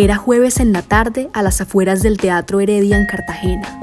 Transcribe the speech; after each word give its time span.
Era 0.00 0.16
jueves 0.16 0.60
en 0.60 0.72
la 0.72 0.82
tarde 0.82 1.28
a 1.32 1.42
las 1.42 1.60
afueras 1.60 2.04
del 2.04 2.18
Teatro 2.18 2.60
Heredia 2.60 2.96
en 2.96 3.06
Cartagena. 3.06 3.80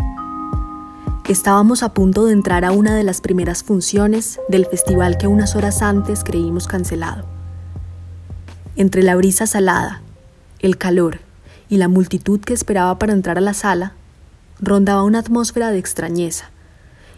Estábamos 1.27 1.83
a 1.83 1.93
punto 1.93 2.23
de 2.23 2.31
entrar 2.31 2.63
a 2.63 2.71
una 2.71 2.95
de 2.95 3.03
las 3.03 3.19
primeras 3.19 3.63
funciones 3.63 4.39
del 4.47 4.65
festival 4.65 5.17
que 5.17 5.27
unas 5.27 5.57
horas 5.57 5.81
antes 5.81 6.23
creímos 6.23 6.67
cancelado. 6.67 7.25
Entre 8.77 9.03
la 9.03 9.17
brisa 9.17 9.45
salada, 9.45 10.03
el 10.59 10.77
calor 10.77 11.19
y 11.67 11.75
la 11.75 11.89
multitud 11.89 12.39
que 12.39 12.53
esperaba 12.53 12.97
para 12.97 13.11
entrar 13.11 13.37
a 13.37 13.41
la 13.41 13.53
sala, 13.53 13.91
rondaba 14.61 15.03
una 15.03 15.19
atmósfera 15.19 15.71
de 15.71 15.79
extrañeza, 15.79 16.49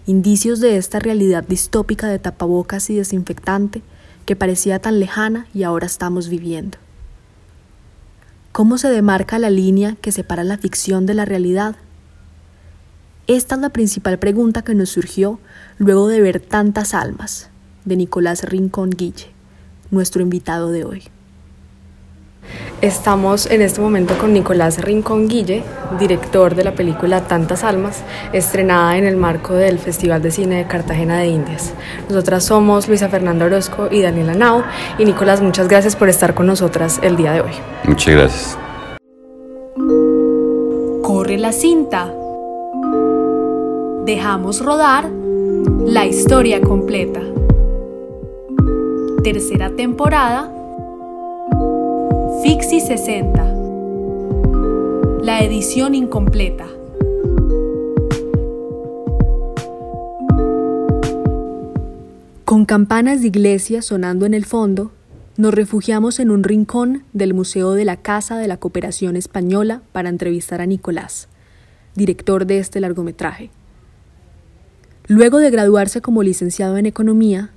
indicios 0.08 0.60
de 0.60 0.78
esta 0.78 0.98
realidad 0.98 1.44
distópica 1.48 2.08
de 2.08 2.18
tapabocas 2.18 2.90
y 2.90 2.96
desinfectante 2.96 3.84
que 4.26 4.36
parecía 4.36 4.80
tan 4.80 5.00
lejana 5.00 5.46
y 5.54 5.62
ahora 5.62 5.86
estamos 5.86 6.30
viviendo. 6.30 6.80
¿Cómo 8.58 8.80
se 8.80 8.90
demarca 8.90 9.38
la 9.38 9.52
línea 9.52 9.98
que 10.02 10.12
separa 10.12 10.44
la 10.44 10.58
ficción 10.58 11.06
de 11.06 11.14
la 11.14 11.26
realidad? 11.26 11.76
Esta 13.28 13.54
es 13.54 13.62
la 13.62 13.70
principal 13.70 14.18
pregunta 14.18 14.64
que 14.64 14.74
nos 14.74 14.90
surgió 14.90 15.40
luego 15.78 16.08
de 16.08 16.22
ver 16.22 16.40
tantas 16.40 16.96
almas, 16.96 17.52
de 17.86 17.98
Nicolás 17.98 18.42
Rincón 18.46 18.90
Guille, 18.90 19.28
nuestro 19.92 20.24
invitado 20.24 20.72
de 20.72 20.86
hoy. 20.86 21.04
Estamos 22.82 23.50
en 23.50 23.64
este 23.64 23.82
momento 23.82 24.16
con 24.20 24.34
Nicolás 24.34 24.84
Rincón 24.84 25.28
Guille, 25.28 25.64
director 25.98 26.54
de 26.54 26.64
la 26.64 26.74
película 26.74 27.22
Tantas 27.22 27.64
Almas, 27.64 28.04
estrenada 28.34 29.00
en 29.00 29.08
el 29.08 29.18
marco 29.18 29.56
del 29.56 29.80
Festival 29.80 30.22
de 30.22 30.30
Cine 30.30 30.58
de 30.58 30.68
Cartagena 30.68 31.18
de 31.18 31.26
Indias. 31.26 31.74
Nosotras 32.08 32.44
somos 32.44 32.88
Luisa 32.88 33.10
Fernanda 33.10 33.46
Orozco 33.46 33.88
y 33.90 34.04
Daniela 34.04 34.36
Nau. 34.36 34.62
Y 35.00 35.06
Nicolás, 35.06 35.42
muchas 35.42 35.68
gracias 35.68 35.96
por 35.96 36.08
estar 36.08 36.36
con 36.36 36.46
nosotras 36.46 37.00
el 37.02 37.18
día 37.18 37.32
de 37.32 37.42
hoy. 37.42 37.52
Muchas 37.86 38.14
gracias. 38.14 38.58
Corre 41.02 41.40
la 41.40 41.54
cinta. 41.54 42.14
Dejamos 44.06 44.64
rodar 44.64 45.10
la 45.84 46.06
historia 46.06 46.62
completa. 46.62 47.22
Tercera 49.24 49.72
temporada 49.72 50.57
Fixi 52.44 52.80
60. 52.80 53.44
La 55.24 55.42
edición 55.42 55.96
incompleta. 55.96 56.68
Con 62.46 62.66
campanas 62.66 63.22
de 63.22 63.28
iglesia 63.28 63.82
sonando 63.82 64.28
en 64.28 64.36
el 64.36 64.46
fondo, 64.46 64.92
nos 65.36 65.54
refugiamos 65.54 66.20
en 66.20 66.30
un 66.30 66.44
rincón 66.44 67.04
del 67.12 67.34
Museo 67.34 67.74
de 67.74 67.86
la 67.86 67.98
Casa 67.98 68.38
de 68.38 68.48
la 68.48 68.58
Cooperación 68.58 69.16
Española 69.16 69.82
para 69.92 70.10
entrevistar 70.10 70.62
a 70.62 70.68
Nicolás, 70.68 71.30
director 71.96 72.46
de 72.46 72.60
este 72.60 72.80
largometraje. 72.80 73.50
Luego 75.08 75.40
de 75.40 75.50
graduarse 75.50 76.02
como 76.02 76.22
licenciado 76.22 76.78
en 76.78 76.86
Economía, 76.86 77.52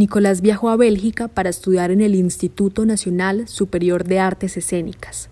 Nicolás 0.00 0.40
viajó 0.40 0.70
a 0.70 0.76
Bélgica 0.76 1.28
para 1.28 1.50
estudiar 1.50 1.90
en 1.90 2.00
el 2.00 2.14
Instituto 2.14 2.86
Nacional 2.86 3.46
Superior 3.48 4.04
de 4.04 4.18
Artes 4.18 4.56
Escénicas. 4.56 5.28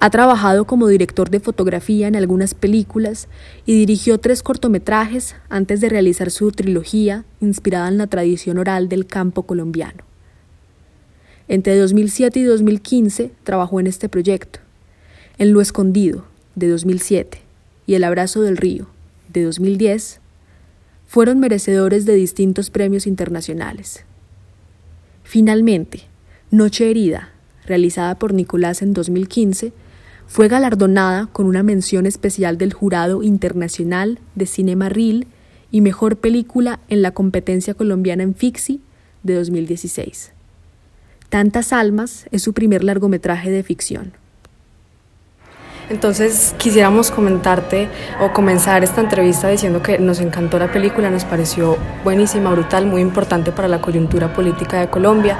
Ha 0.00 0.08
trabajado 0.08 0.66
como 0.66 0.88
director 0.88 1.28
de 1.28 1.38
fotografía 1.38 2.08
en 2.08 2.16
algunas 2.16 2.54
películas 2.54 3.28
y 3.66 3.74
dirigió 3.78 4.16
tres 4.16 4.42
cortometrajes 4.42 5.36
antes 5.50 5.82
de 5.82 5.90
realizar 5.90 6.30
su 6.30 6.50
trilogía 6.50 7.26
inspirada 7.42 7.88
en 7.88 7.98
la 7.98 8.06
tradición 8.06 8.56
oral 8.56 8.88
del 8.88 9.06
campo 9.06 9.42
colombiano. 9.42 10.02
Entre 11.46 11.76
2007 11.76 12.40
y 12.40 12.44
2015 12.44 13.32
trabajó 13.44 13.80
en 13.80 13.86
este 13.86 14.08
proyecto. 14.08 14.60
En 15.36 15.52
Lo 15.52 15.60
Escondido, 15.60 16.24
de 16.54 16.68
2007, 16.68 17.38
y 17.86 17.96
El 17.96 18.04
Abrazo 18.04 18.40
del 18.40 18.56
Río, 18.56 18.86
de 19.28 19.44
2010, 19.44 20.21
fueron 21.12 21.40
merecedores 21.40 22.06
de 22.06 22.14
distintos 22.14 22.70
premios 22.70 23.06
internacionales. 23.06 24.06
Finalmente, 25.24 26.04
Noche 26.50 26.88
Herida, 26.88 27.32
realizada 27.66 28.18
por 28.18 28.32
Nicolás 28.32 28.80
en 28.80 28.94
2015, 28.94 29.74
fue 30.26 30.48
galardonada 30.48 31.26
con 31.26 31.44
una 31.44 31.62
mención 31.62 32.06
especial 32.06 32.56
del 32.56 32.72
Jurado 32.72 33.22
Internacional 33.22 34.20
de 34.36 34.46
Cinema 34.46 34.88
Reel 34.88 35.26
y 35.70 35.82
Mejor 35.82 36.16
Película 36.16 36.80
en 36.88 37.02
la 37.02 37.10
competencia 37.10 37.74
colombiana 37.74 38.22
en 38.22 38.34
Fixi 38.34 38.80
de 39.22 39.34
2016. 39.34 40.32
Tantas 41.28 41.74
Almas 41.74 42.24
es 42.30 42.40
su 42.40 42.54
primer 42.54 42.82
largometraje 42.82 43.50
de 43.50 43.62
ficción. 43.62 44.14
Entonces 45.92 46.54
quisiéramos 46.56 47.10
comentarte 47.10 47.86
o 48.18 48.32
comenzar 48.32 48.82
esta 48.82 49.02
entrevista 49.02 49.48
diciendo 49.48 49.82
que 49.82 49.98
nos 49.98 50.20
encantó 50.20 50.58
la 50.58 50.72
película, 50.72 51.10
nos 51.10 51.26
pareció 51.26 51.76
buenísima, 52.02 52.50
brutal, 52.50 52.86
muy 52.86 53.02
importante 53.02 53.52
para 53.52 53.68
la 53.68 53.82
coyuntura 53.82 54.32
política 54.32 54.80
de 54.80 54.88
Colombia. 54.88 55.36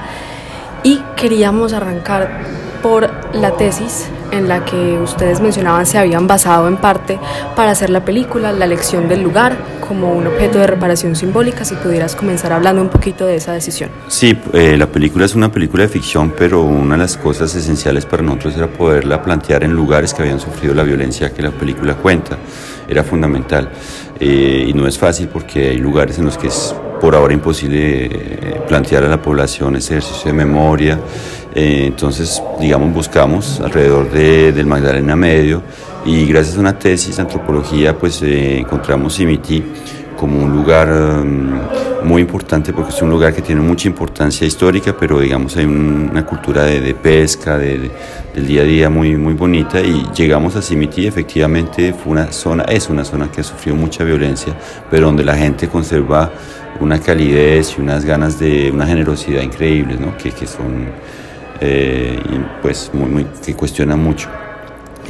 Y 0.82 0.98
queríamos 1.16 1.72
arrancar 1.72 2.42
por 2.82 3.08
la 3.34 3.52
tesis 3.52 4.10
en 4.30 4.46
la 4.46 4.62
que 4.66 4.98
ustedes 4.98 5.40
mencionaban 5.40 5.86
se 5.86 5.96
habían 5.96 6.26
basado 6.26 6.68
en 6.68 6.76
parte 6.76 7.18
para 7.56 7.70
hacer 7.70 7.88
la 7.88 8.04
película, 8.04 8.52
la 8.52 8.66
elección 8.66 9.08
del 9.08 9.22
lugar 9.22 9.56
como 9.92 10.14
un 10.14 10.26
objeto 10.26 10.58
de 10.58 10.66
reparación 10.66 11.14
simbólica, 11.14 11.66
si 11.66 11.74
pudieras 11.74 12.16
comenzar 12.16 12.50
hablando 12.54 12.80
un 12.80 12.88
poquito 12.88 13.26
de 13.26 13.36
esa 13.36 13.52
decisión. 13.52 13.90
Sí, 14.08 14.34
eh, 14.54 14.78
la 14.78 14.86
película 14.86 15.26
es 15.26 15.34
una 15.34 15.52
película 15.52 15.82
de 15.82 15.90
ficción, 15.90 16.32
pero 16.34 16.62
una 16.62 16.94
de 16.94 17.02
las 17.02 17.18
cosas 17.18 17.54
esenciales 17.54 18.06
para 18.06 18.22
nosotros 18.22 18.56
era 18.56 18.68
poderla 18.68 19.22
plantear 19.22 19.64
en 19.64 19.74
lugares 19.74 20.14
que 20.14 20.22
habían 20.22 20.40
sufrido 20.40 20.72
la 20.74 20.82
violencia 20.82 21.34
que 21.34 21.42
la 21.42 21.50
película 21.50 21.94
cuenta, 21.96 22.38
era 22.88 23.04
fundamental. 23.04 23.68
Eh, 24.18 24.64
y 24.66 24.72
no 24.72 24.86
es 24.86 24.96
fácil 24.98 25.28
porque 25.28 25.68
hay 25.68 25.76
lugares 25.76 26.18
en 26.18 26.24
los 26.24 26.38
que 26.38 26.46
es 26.46 26.74
por 26.98 27.14
ahora 27.14 27.34
imposible 27.34 28.06
eh, 28.06 28.62
plantear 28.66 29.04
a 29.04 29.08
la 29.08 29.20
población 29.20 29.76
ese 29.76 29.98
ejercicio 29.98 30.30
de 30.30 30.32
memoria 30.32 30.98
eh, 31.54 31.84
entonces, 31.86 32.42
digamos, 32.58 32.94
buscamos 32.94 33.60
alrededor 33.60 34.10
de, 34.10 34.52
del 34.52 34.66
Magdalena 34.66 35.16
Medio 35.16 35.62
y 36.04 36.26
gracias 36.26 36.56
a 36.56 36.60
una 36.60 36.78
tesis 36.78 37.16
de 37.16 37.22
antropología, 37.22 37.96
pues 37.96 38.22
eh, 38.22 38.58
encontramos 38.58 39.14
Simití 39.14 39.62
como 40.18 40.40
un 40.40 40.52
lugar 40.52 40.88
um, 40.88 42.06
muy 42.06 42.22
importante 42.22 42.72
porque 42.72 42.90
es 42.90 43.02
un 43.02 43.10
lugar 43.10 43.34
que 43.34 43.42
tiene 43.42 43.60
mucha 43.60 43.88
importancia 43.88 44.46
histórica, 44.46 44.94
pero 44.98 45.18
digamos 45.18 45.56
hay 45.56 45.64
una 45.64 46.24
cultura 46.24 46.64
de, 46.64 46.94
pesca, 46.94 47.58
de, 47.58 47.90
del 48.34 48.46
día 48.46 48.62
a 48.62 48.64
día 48.64 48.90
muy, 48.90 49.16
muy 49.16 49.34
bonita 49.34 49.80
y 49.80 50.06
llegamos 50.14 50.54
a 50.56 50.62
Simití, 50.62 51.06
efectivamente 51.06 51.92
fue 51.92 52.12
una 52.12 52.30
zona, 52.30 52.64
es 52.64 52.88
una 52.88 53.04
zona 53.04 53.30
que 53.30 53.40
ha 53.40 53.44
sufrido 53.44 53.76
mucha 53.76 54.04
violencia, 54.04 54.56
pero 54.90 55.06
donde 55.06 55.24
la 55.24 55.36
gente 55.36 55.68
conserva 55.68 56.30
una 56.80 57.00
calidez 57.00 57.76
y 57.78 57.80
unas 57.80 58.04
ganas 58.04 58.38
de, 58.38 58.70
una 58.70 58.86
generosidad 58.86 59.42
increíbles, 59.42 59.98
¿no? 60.00 60.16
que, 60.16 60.30
que 60.30 60.46
son 60.46 60.86
eh, 61.60 62.18
pues 62.60 62.90
muy, 62.92 63.24
que 63.44 63.54
cuestiona 63.54 63.96
mucho. 63.96 64.28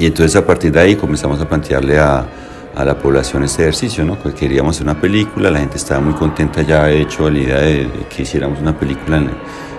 Y 0.03 0.07
entonces 0.07 0.35
a 0.35 0.45
partir 0.45 0.73
de 0.73 0.81
ahí 0.81 0.97
comenzamos 0.97 1.41
a 1.41 1.49
plantearle 1.49 1.97
a, 1.97 2.27
a 2.75 2.85
la 2.85 2.99
población 2.99 3.45
este 3.45 3.63
ejercicio, 3.63 4.05
¿no? 4.05 4.21
Que 4.21 4.33
queríamos 4.33 4.75
hacer 4.75 4.85
una 4.85 5.01
película, 5.01 5.49
la 5.49 5.61
gente 5.61 5.77
estaba 5.77 6.01
muy 6.01 6.15
contenta 6.15 6.61
ya 6.63 6.87
de 6.87 7.03
hecho 7.03 7.31
la 7.31 7.39
idea 7.39 7.59
de, 7.61 7.89
que 8.11 8.23
hiciéramos 8.23 8.59
una 8.59 8.77
película 8.77 9.19
en, 9.19 9.31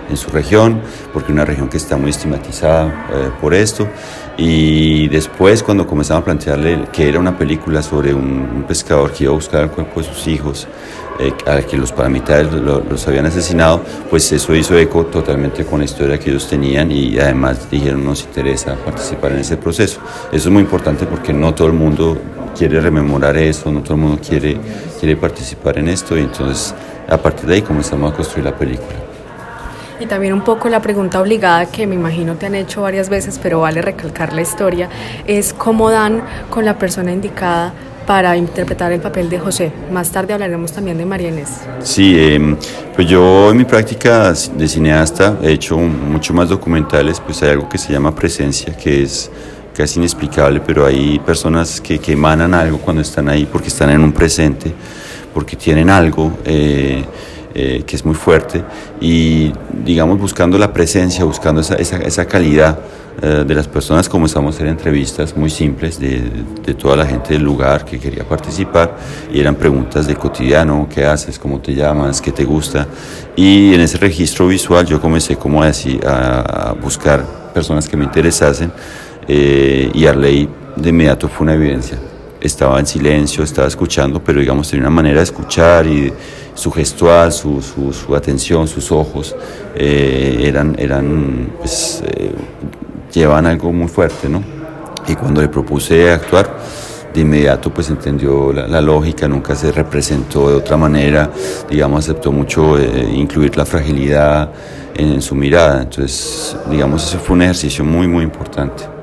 en, 0.08 0.16
su 0.16 0.30
región, 0.30 0.80
porque 1.12 1.30
una 1.30 1.44
región 1.44 1.68
que 1.68 1.76
está 1.76 1.98
muy 1.98 2.08
estigmatizada 2.08 2.86
eh, 3.12 3.30
por 3.38 3.52
esto. 3.52 3.86
Y 4.38 5.08
después 5.08 5.62
cuando 5.62 5.86
comenzamos 5.86 6.22
a 6.22 6.24
plantearle 6.24 6.86
que 6.90 7.06
era 7.06 7.20
una 7.20 7.36
película 7.36 7.82
sobre 7.82 8.14
un, 8.14 8.48
un 8.56 8.62
pescador 8.62 9.12
que 9.12 9.24
iba 9.24 9.32
a 9.34 9.36
buscar 9.36 9.64
el 9.64 9.70
cuerpo 9.72 10.00
de 10.00 10.06
sus 10.06 10.26
hijos, 10.26 10.66
eh, 11.18 11.32
a 11.46 11.62
que 11.62 11.76
los 11.76 11.92
paramilitares 11.92 12.52
los 12.52 13.06
habían 13.06 13.26
asesinado, 13.26 13.82
pues 14.10 14.30
eso 14.32 14.54
hizo 14.54 14.76
eco 14.76 15.06
totalmente 15.06 15.64
con 15.64 15.78
la 15.78 15.84
historia 15.84 16.18
que 16.18 16.30
ellos 16.30 16.48
tenían 16.48 16.90
y 16.90 17.18
además 17.18 17.70
dijeron 17.70 18.04
nos 18.04 18.24
interesa 18.24 18.74
participar 18.74 19.32
en 19.32 19.38
ese 19.38 19.56
proceso. 19.56 20.00
Eso 20.32 20.48
es 20.48 20.52
muy 20.52 20.62
importante 20.62 21.06
porque 21.06 21.32
no 21.32 21.54
todo 21.54 21.68
el 21.68 21.74
mundo 21.74 22.18
quiere 22.56 22.80
rememorar 22.80 23.36
eso, 23.36 23.70
no 23.70 23.80
todo 23.82 23.94
el 23.94 24.00
mundo 24.00 24.18
quiere, 24.26 24.56
quiere 24.98 25.16
participar 25.16 25.78
en 25.78 25.88
esto 25.88 26.16
y 26.16 26.22
entonces 26.22 26.74
a 27.08 27.16
partir 27.16 27.46
de 27.46 27.54
ahí 27.54 27.62
comenzamos 27.62 28.12
a 28.12 28.16
construir 28.16 28.46
la 28.46 28.56
película. 28.56 28.96
Y 30.00 30.06
también 30.06 30.32
un 30.32 30.42
poco 30.42 30.68
la 30.68 30.82
pregunta 30.82 31.20
obligada 31.20 31.66
que 31.66 31.86
me 31.86 31.94
imagino 31.94 32.34
te 32.34 32.46
han 32.46 32.56
hecho 32.56 32.82
varias 32.82 33.08
veces, 33.08 33.38
pero 33.40 33.60
vale 33.60 33.80
recalcar 33.80 34.32
la 34.32 34.42
historia, 34.42 34.88
es 35.26 35.52
cómo 35.52 35.90
dan 35.90 36.22
con 36.50 36.64
la 36.64 36.76
persona 36.76 37.12
indicada 37.12 37.72
para 38.06 38.36
interpretar 38.36 38.92
el 38.92 39.00
papel 39.00 39.30
de 39.30 39.38
José. 39.38 39.72
Más 39.90 40.10
tarde 40.10 40.34
hablaremos 40.34 40.72
también 40.72 40.98
de 40.98 41.06
María 41.06 41.28
Inés. 41.28 41.50
Sí, 41.82 42.16
em, 42.18 42.56
pues 42.94 43.08
yo 43.08 43.50
en 43.50 43.56
mi 43.56 43.64
práctica 43.64 44.32
de 44.32 44.68
cineasta 44.68 45.38
he 45.42 45.52
hecho 45.52 45.78
mucho 45.78 46.34
más 46.34 46.48
documentales, 46.48 47.20
pues 47.20 47.42
hay 47.42 47.50
algo 47.50 47.68
que 47.68 47.78
se 47.78 47.92
llama 47.92 48.14
presencia, 48.14 48.76
que 48.76 49.02
es 49.02 49.30
casi 49.76 49.98
inexplicable, 49.98 50.60
pero 50.60 50.86
hay 50.86 51.18
personas 51.18 51.80
que, 51.80 51.98
que 51.98 52.12
emanan 52.12 52.54
algo 52.54 52.78
cuando 52.78 53.02
están 53.02 53.28
ahí 53.28 53.46
porque 53.50 53.68
están 53.68 53.90
en 53.90 54.00
un 54.00 54.12
presente, 54.12 54.72
porque 55.32 55.56
tienen 55.56 55.90
algo. 55.90 56.38
Eh, 56.44 57.04
eh, 57.54 57.84
que 57.86 57.96
es 57.96 58.04
muy 58.04 58.14
fuerte, 58.14 58.64
y 59.00 59.52
digamos 59.84 60.18
buscando 60.18 60.58
la 60.58 60.72
presencia, 60.72 61.24
buscando 61.24 61.60
esa, 61.60 61.76
esa, 61.76 62.24
calidad 62.26 62.78
eh, 63.22 63.44
de 63.46 63.54
las 63.54 63.68
personas, 63.68 64.08
comenzamos 64.08 64.54
a 64.54 64.56
hacer 64.56 64.66
entrevistas 64.66 65.36
muy 65.36 65.50
simples 65.50 66.00
de, 66.00 66.22
de, 66.64 66.74
toda 66.74 66.96
la 66.96 67.06
gente 67.06 67.34
del 67.34 67.42
lugar 67.42 67.84
que 67.84 67.98
quería 67.98 68.24
participar, 68.24 68.96
y 69.32 69.40
eran 69.40 69.54
preguntas 69.54 70.06
de 70.06 70.16
cotidiano, 70.16 70.88
¿qué 70.92 71.04
haces? 71.04 71.38
¿Cómo 71.38 71.60
te 71.60 71.74
llamas? 71.74 72.20
¿Qué 72.20 72.32
te 72.32 72.44
gusta? 72.44 72.86
Y 73.36 73.72
en 73.72 73.80
ese 73.80 73.98
registro 73.98 74.48
visual 74.48 74.84
yo 74.84 75.00
comencé 75.00 75.36
como 75.36 75.62
a, 75.62 75.66
decir, 75.66 76.00
a 76.06 76.74
buscar 76.80 77.24
personas 77.54 77.88
que 77.88 77.96
me 77.96 78.04
interesasen, 78.04 78.72
eh, 79.28 79.90
y 79.94 80.06
Arley 80.06 80.48
de 80.76 80.88
inmediato 80.88 81.28
fue 81.28 81.44
una 81.44 81.54
evidencia 81.54 81.98
estaba 82.40 82.78
en 82.78 82.86
silencio, 82.86 83.42
estaba 83.42 83.66
escuchando, 83.68 84.22
pero 84.22 84.38
digamos 84.38 84.68
tenía 84.68 84.82
una 84.82 84.94
manera 84.94 85.16
de 85.16 85.24
escuchar 85.24 85.86
y 85.86 86.12
su 86.54 86.70
gestual, 86.70 87.32
su, 87.32 87.60
su, 87.60 88.14
atención, 88.14 88.66
sus 88.68 88.90
ojos, 88.92 89.34
eh, 89.74 90.42
eran, 90.44 90.76
eran 90.78 91.52
pues, 91.58 92.02
eh, 92.06 92.32
llevaban 93.12 93.46
algo 93.46 93.72
muy 93.72 93.88
fuerte, 93.88 94.28
¿no? 94.28 94.42
Y 95.06 95.14
cuando 95.14 95.42
le 95.42 95.48
propuse 95.48 96.10
actuar, 96.10 96.48
de 97.12 97.20
inmediato 97.20 97.72
pues 97.72 97.90
entendió 97.90 98.52
la, 98.52 98.80
lógica, 98.80 99.28
nunca 99.28 99.54
se 99.54 99.70
representó 99.70 100.50
de 100.50 100.56
otra 100.56 100.76
manera, 100.76 101.30
digamos 101.70 102.04
aceptó 102.04 102.32
mucho 102.32 102.76
eh, 102.76 103.08
incluir 103.14 103.56
la 103.56 103.64
fragilidad 103.64 104.50
en, 104.96 105.12
en, 105.12 105.22
su 105.22 105.36
mirada, 105.36 105.82
entonces 105.82 106.56
digamos 106.68 107.06
ese 107.06 107.18
fue 107.18 107.36
un 107.36 107.42
ejercicio 107.42 107.84
muy 107.84 108.08
muy 108.08 108.24
importante. 108.24 108.93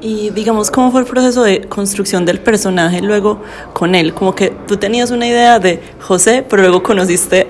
Y 0.00 0.30
digamos, 0.30 0.70
¿cómo 0.70 0.92
fue 0.92 1.00
el 1.00 1.06
proceso 1.06 1.42
de 1.42 1.62
construcción 1.62 2.24
del 2.24 2.38
personaje 2.40 3.00
luego 3.00 3.42
con 3.72 3.94
él? 3.94 4.14
Como 4.14 4.34
que 4.34 4.52
tú 4.66 4.76
tenías 4.76 5.10
una 5.10 5.26
idea 5.26 5.58
de 5.58 5.80
José, 6.00 6.44
pero 6.48 6.62
luego 6.62 6.82
conociste 6.82 7.48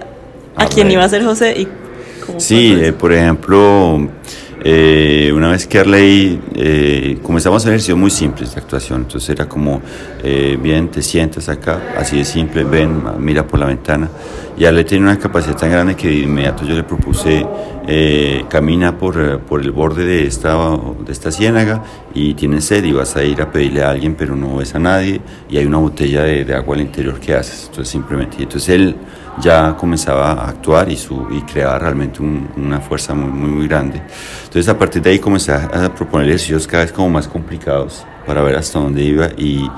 a, 0.56 0.64
a 0.64 0.66
quién 0.66 0.86
ver. 0.86 0.94
iba 0.94 1.04
a 1.04 1.08
ser 1.08 1.24
José 1.24 1.54
y... 1.60 1.68
Sí, 2.38 2.76
eh, 2.80 2.92
por 2.92 3.12
ejemplo, 3.12 4.08
eh, 4.70 5.32
una 5.32 5.48
vez 5.48 5.66
que 5.66 5.78
Arley 5.78 6.38
eh, 6.54 7.18
comenzamos 7.22 7.64
a 7.64 7.68
ejercicios 7.70 7.96
muy 7.96 8.10
simples 8.10 8.54
de 8.54 8.60
actuación, 8.60 9.00
entonces 9.00 9.30
era 9.30 9.48
como, 9.48 9.80
eh, 10.22 10.58
bien, 10.60 10.88
te 10.90 11.00
sientas 11.00 11.48
acá, 11.48 11.94
así 11.96 12.18
de 12.18 12.26
simple, 12.26 12.64
ven, 12.64 13.02
mira 13.18 13.46
por 13.46 13.60
la 13.60 13.64
ventana. 13.64 14.10
Y 14.58 14.66
Arley 14.66 14.84
tenía 14.84 15.04
una 15.04 15.18
capacidad 15.18 15.56
tan 15.56 15.70
grande 15.70 15.96
que 15.96 16.08
de 16.08 16.16
inmediato 16.16 16.66
yo 16.66 16.74
le 16.74 16.82
propuse, 16.82 17.46
eh, 17.86 18.44
camina 18.50 18.98
por, 18.98 19.40
por 19.40 19.62
el 19.62 19.70
borde 19.70 20.04
de 20.04 20.26
esta, 20.26 20.54
de 21.02 21.12
esta 21.12 21.32
ciénaga 21.32 21.82
y 22.12 22.34
tienes 22.34 22.66
sed 22.66 22.84
y 22.84 22.92
vas 22.92 23.16
a 23.16 23.24
ir 23.24 23.40
a 23.40 23.50
pedirle 23.50 23.82
a 23.82 23.88
alguien, 23.88 24.16
pero 24.16 24.36
no 24.36 24.56
ves 24.56 24.74
a 24.74 24.78
nadie 24.78 25.22
y 25.48 25.56
hay 25.56 25.64
una 25.64 25.78
botella 25.78 26.24
de, 26.24 26.44
de 26.44 26.54
agua 26.54 26.74
al 26.74 26.82
interior 26.82 27.18
que 27.18 27.32
haces. 27.32 27.68
Entonces 27.70 27.88
simplemente, 27.88 28.36
entonces 28.42 28.68
él 28.68 28.96
ya 29.40 29.76
comenzaba 29.76 30.32
a 30.32 30.49
actuar 30.49 30.90
y, 30.90 30.96
su, 30.96 31.26
y 31.31 31.43
creaba 31.43 31.79
realmente 31.79 32.23
un, 32.23 32.49
una 32.56 32.81
fuerza 32.81 33.14
muy, 33.14 33.31
muy, 33.31 33.50
muy 33.50 33.69
grande. 33.69 34.02
Entonces 34.44 34.69
a 34.69 34.79
partir 34.79 35.02
de 35.02 35.11
ahí 35.11 35.19
comencé 35.19 35.52
a 35.52 35.94
proponer 35.94 36.29
ejercicios 36.29 36.67
cada 36.67 36.85
vez 36.85 36.93
como 36.93 37.11
más 37.11 37.29
complicados 37.29 38.05
para 38.26 38.43
ver 38.43 38.56
hasta 38.56 38.79
dónde 38.79 39.02
iba 39.02 39.29
y, 39.37 39.70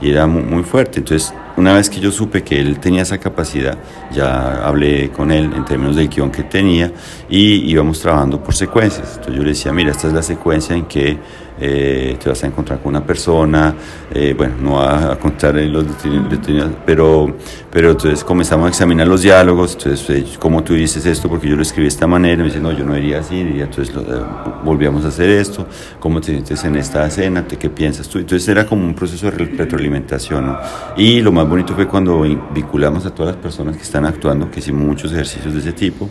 y 0.00 0.10
era 0.10 0.26
muy, 0.26 0.42
muy, 0.42 0.62
fuerte. 0.62 0.98
Entonces 0.98 1.32
una 1.56 1.72
vez 1.72 1.88
que 1.88 2.00
yo 2.00 2.12
supe 2.12 2.42
que 2.42 2.60
él 2.60 2.78
tenía 2.78 3.02
esa 3.02 3.18
capacidad, 3.18 3.78
ya 4.12 4.66
hablé 4.66 5.10
con 5.10 5.30
él 5.30 5.50
en 5.54 5.64
términos 5.64 5.96
del 5.96 6.08
guion 6.08 6.30
que 6.30 6.42
tenía 6.42 6.92
y 7.28 7.70
íbamos 7.70 8.00
trabajando 8.00 8.42
por 8.42 8.54
secuencias. 8.54 9.08
Entonces 9.14 9.34
yo 9.34 9.42
le 9.42 9.48
decía, 9.50 9.72
mira, 9.72 9.90
esta 9.90 10.08
es 10.08 10.12
la 10.12 10.22
secuencia 10.22 10.76
en 10.76 10.84
que 10.84 11.18
eh, 11.58 12.16
te 12.22 12.28
vas 12.28 12.42
a 12.44 12.46
encontrar 12.46 12.80
con 12.80 12.90
una 12.90 13.04
persona, 13.04 13.74
eh, 14.12 14.34
bueno, 14.36 14.54
no 14.60 14.72
va 14.74 15.12
a 15.12 15.18
contar 15.18 15.54
los 15.54 15.86
detenidos, 16.28 16.70
pero, 16.84 17.34
pero 17.70 17.92
entonces 17.92 18.22
comenzamos 18.24 18.66
a 18.66 18.68
examinar 18.68 19.06
los 19.06 19.22
diálogos, 19.22 19.72
entonces, 19.72 20.10
eh, 20.10 20.26
¿cómo 20.38 20.62
tú 20.62 20.74
dices 20.74 21.06
esto? 21.06 21.28
Porque 21.28 21.48
yo 21.48 21.56
lo 21.56 21.62
escribí 21.62 21.84
de 21.84 21.88
esta 21.88 22.06
manera, 22.06 22.38
me 22.38 22.44
dice, 22.48 22.60
no, 22.60 22.72
yo 22.72 22.84
no 22.84 22.94
diría 22.94 23.20
así, 23.20 23.42
diría, 23.42 23.64
entonces 23.64 23.94
lo, 23.94 24.02
eh, 24.02 24.22
volvíamos 24.64 25.04
a 25.06 25.08
hacer 25.08 25.30
esto, 25.30 25.66
¿cómo 25.98 26.20
te 26.20 26.32
sientes 26.32 26.62
en 26.64 26.76
esta 26.76 27.06
escena? 27.06 27.46
¿Qué 27.46 27.70
piensas 27.70 28.08
tú? 28.08 28.18
Entonces 28.18 28.46
era 28.48 28.66
como 28.66 28.84
un 28.84 28.94
proceso 28.94 29.30
de 29.30 29.32
retroalimentación, 29.46 30.46
¿no? 30.46 30.58
Y 30.96 31.22
lo 31.22 31.32
más 31.32 31.45
bonito 31.48 31.74
fue 31.74 31.86
cuando 31.86 32.22
vinculamos 32.22 33.06
a 33.06 33.14
todas 33.14 33.34
las 33.34 33.42
personas 33.42 33.76
que 33.76 33.82
están 33.82 34.04
actuando, 34.04 34.50
que 34.50 34.60
hicimos 34.60 34.82
muchos 34.82 35.12
ejercicios 35.12 35.52
de 35.54 35.60
ese 35.60 35.72
tipo, 35.72 36.08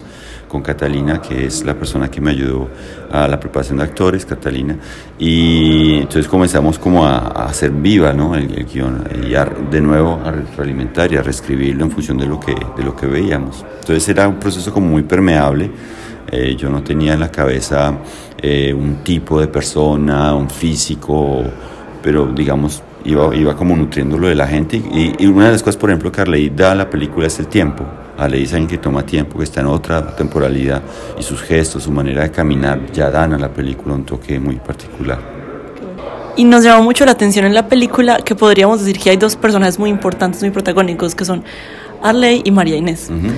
con 0.47 0.61
Catalina, 0.61 1.21
que 1.21 1.45
es 1.45 1.63
la 1.63 1.73
persona 1.73 2.09
que 2.09 2.21
me 2.21 2.31
ayudó 2.31 2.69
a 3.11 3.27
la 3.27 3.39
preparación 3.39 3.77
de 3.79 3.83
actores, 3.83 4.25
Catalina, 4.25 4.77
y 5.17 5.95
entonces 5.95 6.27
comenzamos 6.27 6.77
como 6.77 7.05
a, 7.05 7.17
a 7.17 7.45
hacer 7.45 7.71
viva 7.71 8.13
¿no? 8.13 8.35
el, 8.35 8.53
el 8.53 8.65
guion 8.65 9.03
y 9.27 9.35
a, 9.35 9.45
de 9.45 9.81
nuevo 9.81 10.21
a 10.23 10.31
retroalimentar 10.31 11.11
y 11.11 11.17
a 11.17 11.21
reescribirlo 11.21 11.83
en 11.83 11.91
función 11.91 12.17
de 12.17 12.27
lo 12.27 12.39
que, 12.39 12.55
de 12.77 12.83
lo 12.83 12.95
que 12.95 13.07
veíamos. 13.07 13.65
Entonces 13.79 14.07
era 14.09 14.27
un 14.27 14.35
proceso 14.35 14.71
como 14.71 14.87
muy 14.87 15.03
permeable, 15.03 15.71
eh, 16.31 16.55
yo 16.57 16.69
no 16.69 16.83
tenía 16.83 17.13
en 17.13 17.19
la 17.19 17.31
cabeza 17.31 17.97
eh, 18.41 18.73
un 18.73 18.97
tipo 19.03 19.39
de 19.39 19.47
persona, 19.47 20.33
un 20.33 20.49
físico, 20.49 21.43
pero 22.01 22.27
digamos 22.27 22.83
iba, 23.05 23.35
iba 23.35 23.55
como 23.55 23.75
nutriéndolo 23.75 24.27
de 24.27 24.35
la 24.35 24.47
gente 24.47 24.77
y, 24.77 25.13
y 25.17 25.27
una 25.27 25.45
de 25.45 25.51
las 25.53 25.63
cosas, 25.63 25.77
por 25.77 25.89
ejemplo, 25.89 26.11
que 26.11 26.21
Arley 26.21 26.49
da 26.49 26.71
a 26.71 26.75
la 26.75 26.89
película 26.89 27.27
es 27.27 27.39
el 27.39 27.47
tiempo. 27.47 27.85
Ale 28.17 28.41
es 28.41 28.53
alguien 28.53 28.69
que 28.69 28.77
toma 28.77 29.05
tiempo, 29.05 29.37
que 29.37 29.43
está 29.43 29.59
en 29.59 29.67
otra 29.67 30.15
temporalidad 30.15 30.81
y 31.19 31.23
sus 31.23 31.41
gestos, 31.41 31.83
su 31.83 31.91
manera 31.91 32.23
de 32.23 32.31
caminar 32.31 32.79
ya 32.93 33.11
dan 33.11 33.33
a 33.33 33.37
la 33.37 33.49
película 33.49 33.93
un 33.93 34.05
toque 34.05 34.39
muy 34.39 34.55
particular. 34.55 35.19
Y 36.37 36.45
nos 36.45 36.63
llamó 36.63 36.83
mucho 36.83 37.05
la 37.05 37.11
atención 37.11 37.45
en 37.45 37.53
la 37.53 37.67
película 37.67 38.17
que 38.17 38.33
podríamos 38.35 38.79
decir 38.79 38.99
que 38.99 39.09
hay 39.09 39.17
dos 39.17 39.35
personajes 39.35 39.79
muy 39.79 39.89
importantes, 39.89 40.41
muy 40.41 40.51
protagónicos, 40.51 41.13
que 41.13 41.25
son 41.25 41.43
Arley 42.01 42.41
y 42.45 42.51
María 42.51 42.77
Inés. 42.77 43.09
Uh 43.09 43.13
-huh. 43.13 43.31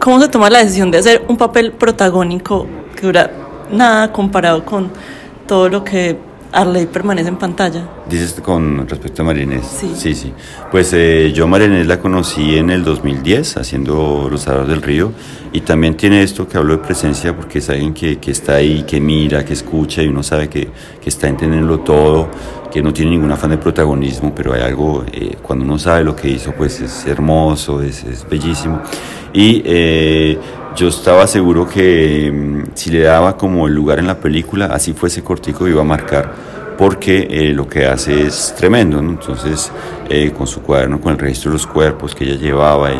¿Cómo 0.00 0.20
se 0.20 0.28
toma 0.28 0.50
la 0.50 0.58
decisión 0.58 0.90
de 0.90 0.98
hacer 0.98 1.24
un 1.28 1.36
papel 1.36 1.72
protagónico 1.72 2.66
que 2.96 3.06
dura 3.06 3.30
nada 3.70 4.12
comparado 4.12 4.64
con 4.64 4.90
todo 5.46 5.68
lo 5.68 5.84
que 5.84 6.16
Arley 6.52 6.86
permanece 6.86 7.28
en 7.28 7.36
pantalla. 7.36 7.88
Dices 8.08 8.34
con 8.42 8.88
respecto 8.88 9.22
a 9.22 9.24
Marinés. 9.26 9.66
Sí. 9.66 9.92
Sí, 9.94 10.14
sí. 10.14 10.32
Pues 10.70 10.92
eh, 10.94 11.32
yo 11.34 11.46
Marinés 11.46 11.86
la 11.86 12.00
conocí 12.00 12.56
en 12.56 12.70
el 12.70 12.84
2010 12.84 13.58
haciendo 13.58 14.28
Los 14.30 14.48
Aros 14.48 14.68
del 14.68 14.80
Río 14.82 15.12
y 15.52 15.60
también 15.60 15.96
tiene 15.96 16.22
esto 16.22 16.48
que 16.48 16.56
hablo 16.56 16.76
de 16.76 16.82
presencia 16.82 17.36
porque 17.36 17.58
es 17.58 17.68
alguien 17.68 17.92
que, 17.92 18.18
que 18.18 18.30
está 18.30 18.54
ahí, 18.54 18.84
que 18.84 19.00
mira, 19.00 19.44
que 19.44 19.52
escucha 19.52 20.02
y 20.02 20.08
uno 20.08 20.22
sabe 20.22 20.48
que, 20.48 20.68
que 21.00 21.08
está 21.08 21.28
entendiendo 21.28 21.80
todo, 21.80 22.28
que 22.70 22.82
no 22.82 22.92
tiene 22.92 23.12
ningún 23.12 23.30
afán 23.32 23.50
de 23.50 23.58
protagonismo, 23.58 24.34
pero 24.34 24.54
hay 24.54 24.62
algo, 24.62 25.04
eh, 25.12 25.36
cuando 25.42 25.64
uno 25.64 25.78
sabe 25.78 26.04
lo 26.04 26.16
que 26.16 26.28
hizo, 26.28 26.52
pues 26.52 26.80
es 26.80 27.06
hermoso, 27.06 27.82
es, 27.82 28.04
es 28.04 28.28
bellísimo. 28.28 28.80
Y 29.32 29.62
eh, 29.64 30.38
yo 30.78 30.86
estaba 30.86 31.26
seguro 31.26 31.68
que 31.68 32.30
mmm, 32.32 32.70
si 32.74 32.90
le 32.90 33.00
daba 33.00 33.36
como 33.36 33.66
el 33.66 33.74
lugar 33.74 33.98
en 33.98 34.06
la 34.06 34.18
película, 34.18 34.66
así 34.66 34.92
fuese 34.92 35.24
cortico, 35.24 35.66
iba 35.66 35.80
a 35.80 35.84
marcar, 35.84 36.32
porque 36.78 37.26
eh, 37.28 37.52
lo 37.52 37.68
que 37.68 37.84
hace 37.84 38.22
es 38.22 38.54
tremendo. 38.56 39.00
Entonces, 39.00 39.72
eh, 40.08 40.30
con 40.30 40.46
su 40.46 40.62
cuaderno, 40.62 41.00
con 41.00 41.14
el 41.14 41.18
registro 41.18 41.50
de 41.50 41.54
los 41.54 41.66
cuerpos 41.66 42.14
que 42.14 42.24
ella 42.24 42.36
llevaba, 42.36 42.90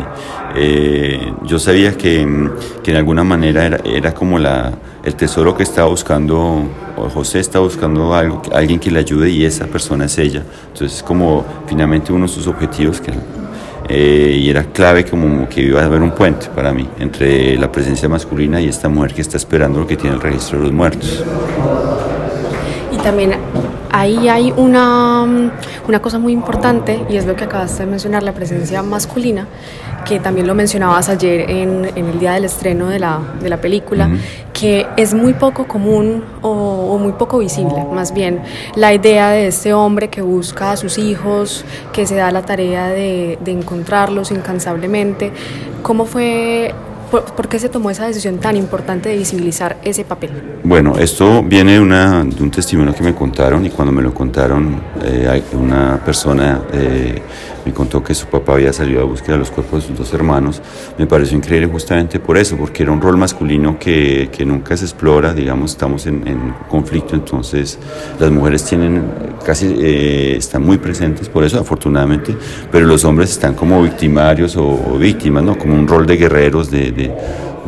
eh, 0.55 1.33
yo 1.43 1.57
sabía 1.57 1.97
que, 1.97 2.49
que, 2.83 2.91
en 2.91 2.97
alguna 2.97 3.23
manera 3.23 3.65
era, 3.65 3.79
era 3.85 4.13
como 4.13 4.37
la, 4.37 4.73
el 5.05 5.15
tesoro 5.15 5.55
que 5.55 5.63
estaba 5.63 5.87
buscando, 5.87 6.63
o 6.97 7.09
José 7.09 7.39
estaba 7.39 7.63
buscando 7.63 8.13
algo, 8.13 8.41
alguien 8.53 8.79
que 8.81 8.91
le 8.91 8.99
ayude 8.99 9.29
y 9.29 9.45
esa 9.45 9.67
persona 9.67 10.05
es 10.05 10.17
ella. 10.17 10.43
Entonces, 10.73 11.01
como 11.01 11.45
finalmente 11.65 12.11
uno 12.11 12.25
de 12.25 12.33
sus 12.33 12.45
objetivos, 12.47 12.99
que 12.99 13.13
eh, 13.89 14.37
y 14.39 14.49
era 14.49 14.63
clave 14.65 15.03
como 15.03 15.49
que 15.49 15.61
iba 15.61 15.81
a 15.81 15.85
haber 15.85 16.01
un 16.01 16.11
puente 16.11 16.47
para 16.55 16.71
mí 16.71 16.87
entre 16.99 17.57
la 17.57 17.71
presencia 17.71 18.07
masculina 18.07 18.61
y 18.61 18.67
esta 18.67 18.87
mujer 18.87 19.13
que 19.13 19.21
está 19.21 19.37
esperando 19.37 19.79
lo 19.79 19.87
que 19.87 19.97
tiene 19.97 20.15
el 20.15 20.21
registro 20.21 20.59
de 20.59 20.65
los 20.65 20.73
muertos. 20.73 21.23
Y 22.91 22.97
también 22.97 23.33
ahí 23.91 24.27
hay 24.29 24.53
una, 24.55 25.51
una 25.87 26.01
cosa 26.01 26.19
muy 26.19 26.33
importante 26.33 27.03
y 27.09 27.17
es 27.17 27.25
lo 27.25 27.35
que 27.35 27.45
acabaste 27.45 27.83
de 27.83 27.89
mencionar, 27.89 28.21
la 28.23 28.33
presencia 28.33 28.83
masculina, 28.83 29.47
que 30.05 30.19
también 30.19 30.47
lo 30.47 30.55
mencionabas 30.55 31.09
ayer 31.09 31.49
en, 31.49 31.89
en 31.95 32.05
el 32.07 32.19
día 32.19 32.33
del 32.33 32.45
estreno 32.45 32.89
de 32.89 32.99
la, 32.99 33.19
de 33.41 33.49
la 33.49 33.57
película, 33.57 34.07
uh 34.07 34.11
-huh. 34.11 34.19
Que 34.59 34.85
es 34.97 35.13
muy 35.13 35.33
poco 35.33 35.67
común 35.67 36.23
o, 36.41 36.97
muy 36.97 37.13
poco 37.13 37.39
visible, 37.39 37.85
más 37.93 38.13
bien 38.13 38.41
la 38.75 38.93
idea 38.93 39.29
de 39.29 39.47
este 39.47 39.73
hombre 39.73 40.09
que 40.09 40.21
busca 40.21 40.71
a 40.71 40.77
sus 40.77 40.97
hijos, 40.97 41.63
que 41.93 42.05
se 42.05 42.15
da 42.15 42.29
la 42.31 42.41
tarea 42.41 42.89
de, 42.89 43.37
de 43.41 43.51
encontrarlos 43.51 44.31
incansablemente. 44.31 45.31
¿Cómo 45.81 46.05
fue 46.05 46.73
¿Por, 47.11 47.47
qué 47.47 47.57
se 47.57 47.69
tomó 47.69 47.89
esa 47.89 48.05
decisión 48.05 48.37
tan 48.37 48.55
importante 48.55 49.09
de 49.09 49.17
visibilizar 49.17 49.77
ese 49.83 50.03
papel? 50.03 50.29
Bueno, 50.63 50.95
esto 50.97 51.41
viene 51.41 51.79
una, 51.79 52.23
de 52.23 52.43
un 52.43 52.51
testimonio 52.51 52.93
que 52.93 53.03
me 53.03 53.15
contaron 53.15 53.65
y 53.65 53.71
cuando 53.71 53.91
me 53.91 54.03
lo 54.03 54.13
contaron, 54.13 54.79
eh, 55.03 55.41
una 55.53 55.99
persona 56.05 56.61
eh, 56.71 57.21
me 57.65 57.73
contó 57.73 58.03
que 58.03 58.13
su 58.13 58.27
papá 58.27 58.53
había 58.53 58.73
salido 58.73 59.01
a 59.01 59.03
búsqueda 59.03 59.33
de 59.33 59.39
los 59.39 59.51
cuerpos 59.51 59.81
de 59.81 59.87
sus 59.89 59.97
dos 59.97 60.13
hermanos. 60.13 60.61
Me 60.97 61.05
pareció 61.05 61.37
increíble 61.37 61.67
justamente 61.67 62.19
por 62.19 62.37
eso, 62.37 62.57
porque 62.57 62.83
era 62.83 62.91
un 62.91 63.01
rol 63.01 63.17
masculino 63.17 63.77
que, 63.77 64.29
que 64.31 64.45
nunca 64.45 64.75
se 64.77 64.85
explora, 64.85 65.33
digamos, 65.33 65.71
estamos 65.71 66.05
en, 66.05 66.27
en, 66.27 66.53
conflicto, 66.69 67.15
entonces 67.15 67.77
las 68.19 68.31
mujeres 68.31 68.63
tienen 68.63 69.03
casi, 69.45 69.75
eh, 69.79 70.35
están 70.37 70.63
muy 70.63 70.77
presentes 70.77 71.29
por 71.29 71.43
eso, 71.43 71.59
afortunadamente, 71.59 72.35
pero 72.71 72.85
los 72.85 73.03
hombres 73.05 73.31
están 73.31 73.55
como 73.55 73.81
victimarios 73.81 74.55
o, 74.55 74.97
víctimas, 74.99 75.43
¿no? 75.43 75.57
Como 75.57 75.75
un 75.75 75.87
rol 75.87 76.05
de 76.05 76.17
guerreros, 76.17 76.69
de, 76.69 76.91
de, 76.91 76.98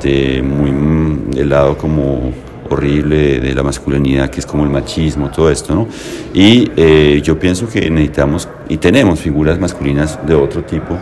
de 0.02 0.42
muy 0.44 0.72
mm, 0.72 1.32
del 1.32 1.50
lado 1.50 1.78
como 1.78 2.32
horrible 2.70 3.40
de, 3.40 3.54
la 3.54 3.64
masculinidad, 3.64 4.30
que 4.30 4.40
es 4.40 4.46
como 4.46 4.64
el 4.64 4.70
machismo, 4.70 5.30
todo 5.30 5.52
esto, 5.52 5.76
¿no? 5.76 5.88
Y 6.34 6.72
eh, 6.78 7.22
yo 7.24 7.38
pienso 7.38 7.68
que 7.68 7.90
necesitamos 7.90 8.48
y 8.70 8.78
tenemos 8.78 9.20
figuras 9.20 9.60
masculinas 9.60 10.20
de 10.26 10.36
otro 10.36 10.64
tipo 10.64 10.98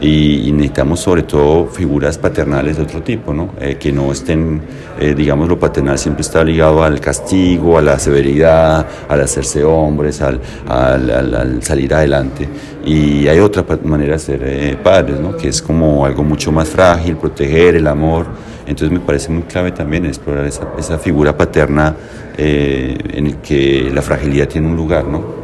y, 0.00 0.52
necesitamos 0.52 1.00
sobre 1.00 1.22
todo 1.22 1.66
figuras 1.66 2.18
paternales 2.18 2.76
de 2.76 2.82
otro 2.82 3.02
tipo, 3.02 3.32
¿no? 3.32 3.50
Eh, 3.60 3.76
que 3.78 3.92
no 3.92 4.12
estén, 4.12 4.60
eh, 5.00 5.14
digamos, 5.14 5.48
lo 5.48 5.58
paternal 5.58 5.98
siempre 5.98 6.22
está 6.22 6.44
ligado 6.44 6.82
al 6.82 7.00
castigo, 7.00 7.78
a 7.78 7.82
la 7.82 7.98
severidad, 7.98 8.86
al 9.08 9.20
hacerse 9.20 9.64
hombres, 9.64 10.20
al, 10.20 10.40
al, 10.68 11.62
salir 11.62 11.94
adelante. 11.94 12.48
Y 12.84 13.28
hay 13.28 13.40
otra 13.40 13.64
manera 13.84 14.14
de 14.14 14.18
ser 14.18 14.78
padres, 14.82 15.18
¿no? 15.20 15.36
Que 15.36 15.48
es 15.48 15.60
como 15.62 16.06
algo 16.06 16.22
mucho 16.22 16.52
más 16.52 16.68
frágil, 16.68 17.16
proteger 17.16 17.76
el 17.76 17.86
amor. 17.86 18.26
Entonces 18.66 18.90
me 18.90 19.00
parece 19.00 19.30
muy 19.30 19.42
clave 19.42 19.72
también 19.72 20.04
explorar 20.04 20.44
esa, 20.44 20.68
esa 20.78 20.98
figura 20.98 21.36
paterna 21.36 21.94
eh, 22.36 22.96
en 23.14 23.26
el 23.26 23.36
que 23.38 23.90
la 23.92 24.00
fragilidad 24.00 24.46
tiene 24.46 24.68
un 24.68 24.76
lugar, 24.76 25.06
¿no? 25.06 25.37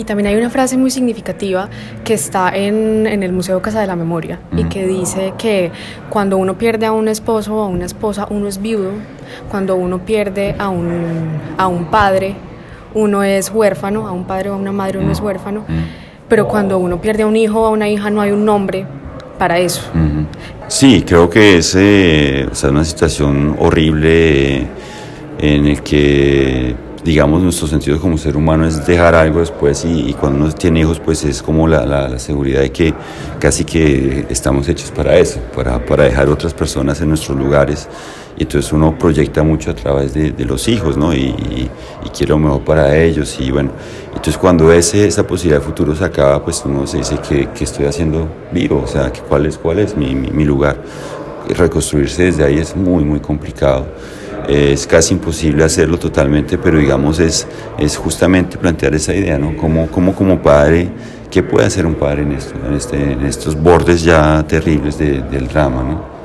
Y 0.00 0.04
también 0.04 0.28
hay 0.28 0.36
una 0.36 0.48
frase 0.48 0.78
muy 0.78 0.90
significativa 0.90 1.68
que 2.04 2.14
está 2.14 2.56
en, 2.56 3.06
en 3.06 3.22
el 3.22 3.34
Museo 3.34 3.60
Casa 3.60 3.82
de 3.82 3.86
la 3.86 3.96
Memoria 3.96 4.40
y 4.56 4.64
que 4.64 4.86
dice 4.86 5.34
que 5.36 5.70
cuando 6.08 6.38
uno 6.38 6.56
pierde 6.56 6.86
a 6.86 6.92
un 6.92 7.06
esposo 7.06 7.56
o 7.56 7.62
a 7.64 7.66
una 7.66 7.84
esposa, 7.84 8.26
uno 8.30 8.48
es 8.48 8.62
viudo, 8.62 8.92
cuando 9.50 9.76
uno 9.76 9.98
pierde 9.98 10.54
a 10.58 10.70
un, 10.70 11.28
a 11.58 11.66
un 11.66 11.90
padre, 11.90 12.34
uno 12.94 13.22
es 13.22 13.50
huérfano, 13.50 14.08
a 14.08 14.12
un 14.12 14.24
padre 14.24 14.48
o 14.48 14.54
a 14.54 14.56
una 14.56 14.72
madre 14.72 15.00
uno 15.00 15.12
es 15.12 15.20
huérfano, 15.20 15.66
pero 16.30 16.48
cuando 16.48 16.78
uno 16.78 16.98
pierde 16.98 17.24
a 17.24 17.26
un 17.26 17.36
hijo 17.36 17.60
o 17.60 17.66
a 17.66 17.68
una 17.68 17.86
hija 17.86 18.08
no 18.08 18.22
hay 18.22 18.30
un 18.30 18.46
nombre 18.46 18.86
para 19.38 19.58
eso. 19.58 19.82
Sí, 20.66 21.04
creo 21.06 21.28
que 21.28 21.58
es 21.58 21.76
eh, 21.78 22.48
una 22.66 22.84
situación 22.86 23.54
horrible 23.58 24.60
eh, 24.60 24.66
en 25.40 25.66
el 25.66 25.82
que, 25.82 26.74
digamos, 27.04 27.42
nuestro 27.42 27.66
sentido 27.66 28.00
como 28.00 28.18
ser 28.18 28.36
humano 28.36 28.66
es 28.66 28.86
dejar 28.86 29.14
algo 29.14 29.40
después 29.40 29.84
y, 29.84 30.12
cuando 30.14 30.44
uno 30.44 30.52
tiene 30.52 30.80
hijos, 30.80 31.00
pues 31.00 31.24
es 31.24 31.42
como 31.42 31.66
la, 31.66 31.86
la, 31.86 32.18
seguridad 32.18 32.60
de 32.60 32.70
que 32.70 32.94
casi 33.38 33.64
que 33.64 34.26
estamos 34.28 34.68
hechos 34.68 34.90
para 34.90 35.16
eso, 35.16 35.40
para, 35.54 35.84
para 35.84 36.04
dejar 36.04 36.28
otras 36.28 36.52
personas 36.52 37.00
en 37.00 37.08
nuestros 37.08 37.38
lugares 37.38 37.88
y 38.36 38.44
entonces 38.44 38.72
uno 38.72 38.98
proyecta 38.98 39.42
mucho 39.42 39.70
a 39.70 39.74
través 39.74 40.14
de, 40.14 40.32
los 40.44 40.66
hijos, 40.68 40.96
¿no? 40.96 41.12
Y, 41.12 41.34
y, 42.04 42.08
quiere 42.16 42.30
lo 42.30 42.38
mejor 42.38 42.64
para 42.64 42.96
ellos 42.96 43.36
y 43.38 43.50
bueno, 43.50 43.70
entonces 44.08 44.36
cuando 44.36 44.72
ese, 44.72 45.06
esa 45.06 45.26
posibilidad 45.26 45.60
de 45.60 45.66
futuro 45.66 45.94
se 45.94 46.04
acaba, 46.04 46.42
pues 46.42 46.62
uno 46.64 46.86
se 46.86 46.98
dice 46.98 47.16
que, 47.26 47.48
que 47.50 47.64
estoy 47.64 47.86
haciendo 47.86 48.28
vivo, 48.50 48.82
o 48.82 48.86
sea, 48.86 49.12
que 49.12 49.20
cuál 49.20 49.46
es, 49.46 49.58
cuál 49.58 49.78
es 49.78 49.96
mi, 49.96 50.14
mi, 50.14 50.44
lugar. 50.44 50.76
reconstruirse 51.50 52.24
desde 52.24 52.44
ahí 52.44 52.58
es 52.58 52.74
muy, 52.74 53.04
muy 53.04 53.20
complicado. 53.20 53.86
Es 54.48 54.86
casi 54.86 55.14
imposible 55.14 55.64
hacerlo 55.64 55.98
totalmente, 55.98 56.58
pero 56.58 56.78
digamos 56.78 57.20
es, 57.20 57.46
es 57.78 57.96
justamente 57.96 58.58
plantear 58.58 58.94
esa 58.94 59.14
idea, 59.14 59.38
¿no? 59.38 59.56
Como, 59.56 59.86
como, 59.88 60.14
como 60.14 60.40
padre, 60.40 60.88
¿qué 61.30 61.42
puede 61.42 61.66
hacer 61.66 61.86
un 61.86 61.94
padre 61.94 62.22
en, 62.22 62.32
esto, 62.32 62.54
en, 62.66 62.74
este, 62.74 63.12
en 63.12 63.26
estos 63.26 63.60
bordes 63.60 64.02
ya 64.02 64.44
terribles 64.46 64.98
del 64.98 65.48
drama, 65.48 65.82
¿no? 65.82 66.20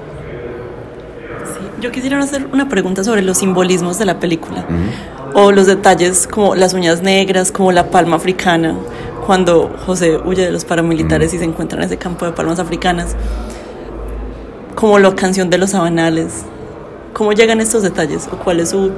Yo 1.82 1.92
quisiera 1.92 2.18
hacer 2.20 2.48
una 2.52 2.68
pregunta 2.68 3.04
sobre 3.04 3.22
los 3.22 3.38
simbolismos 3.38 4.00
de 4.00 4.06
la 4.06 4.20
película 4.20 4.66
o 5.36 5.52
los 5.52 5.68
detalles 5.68 6.28
como 6.28 6.56
las 6.56 6.74
uñas 6.74 7.02
negras, 7.02 7.52
como 7.52 7.72
la 7.74 7.92
palma 7.92 8.16
africana, 8.16 8.74
cuando 9.26 9.76
José 9.86 10.18
huye 10.18 10.46
de 10.46 10.52
los 10.52 10.64
paramilitares 10.64 11.34
y 11.34 11.38
se 11.38 11.44
encuentra 11.44 11.78
en 11.78 11.84
ese 11.84 11.98
campo 11.98 12.26
de 12.26 12.32
palmas 12.32 12.58
africanas, 12.60 13.16
como 14.76 14.98
la 14.98 15.14
canción 15.14 15.50
de 15.50 15.58
los 15.58 15.72
sabanales. 15.72 16.46
¿Cómo 17.16 17.32
llegan 17.32 17.62
estos 17.62 17.82
detalles 17.82 18.28
o 18.30 18.36
cuál 18.36 18.60
es 18.60 18.72
su 18.72 18.92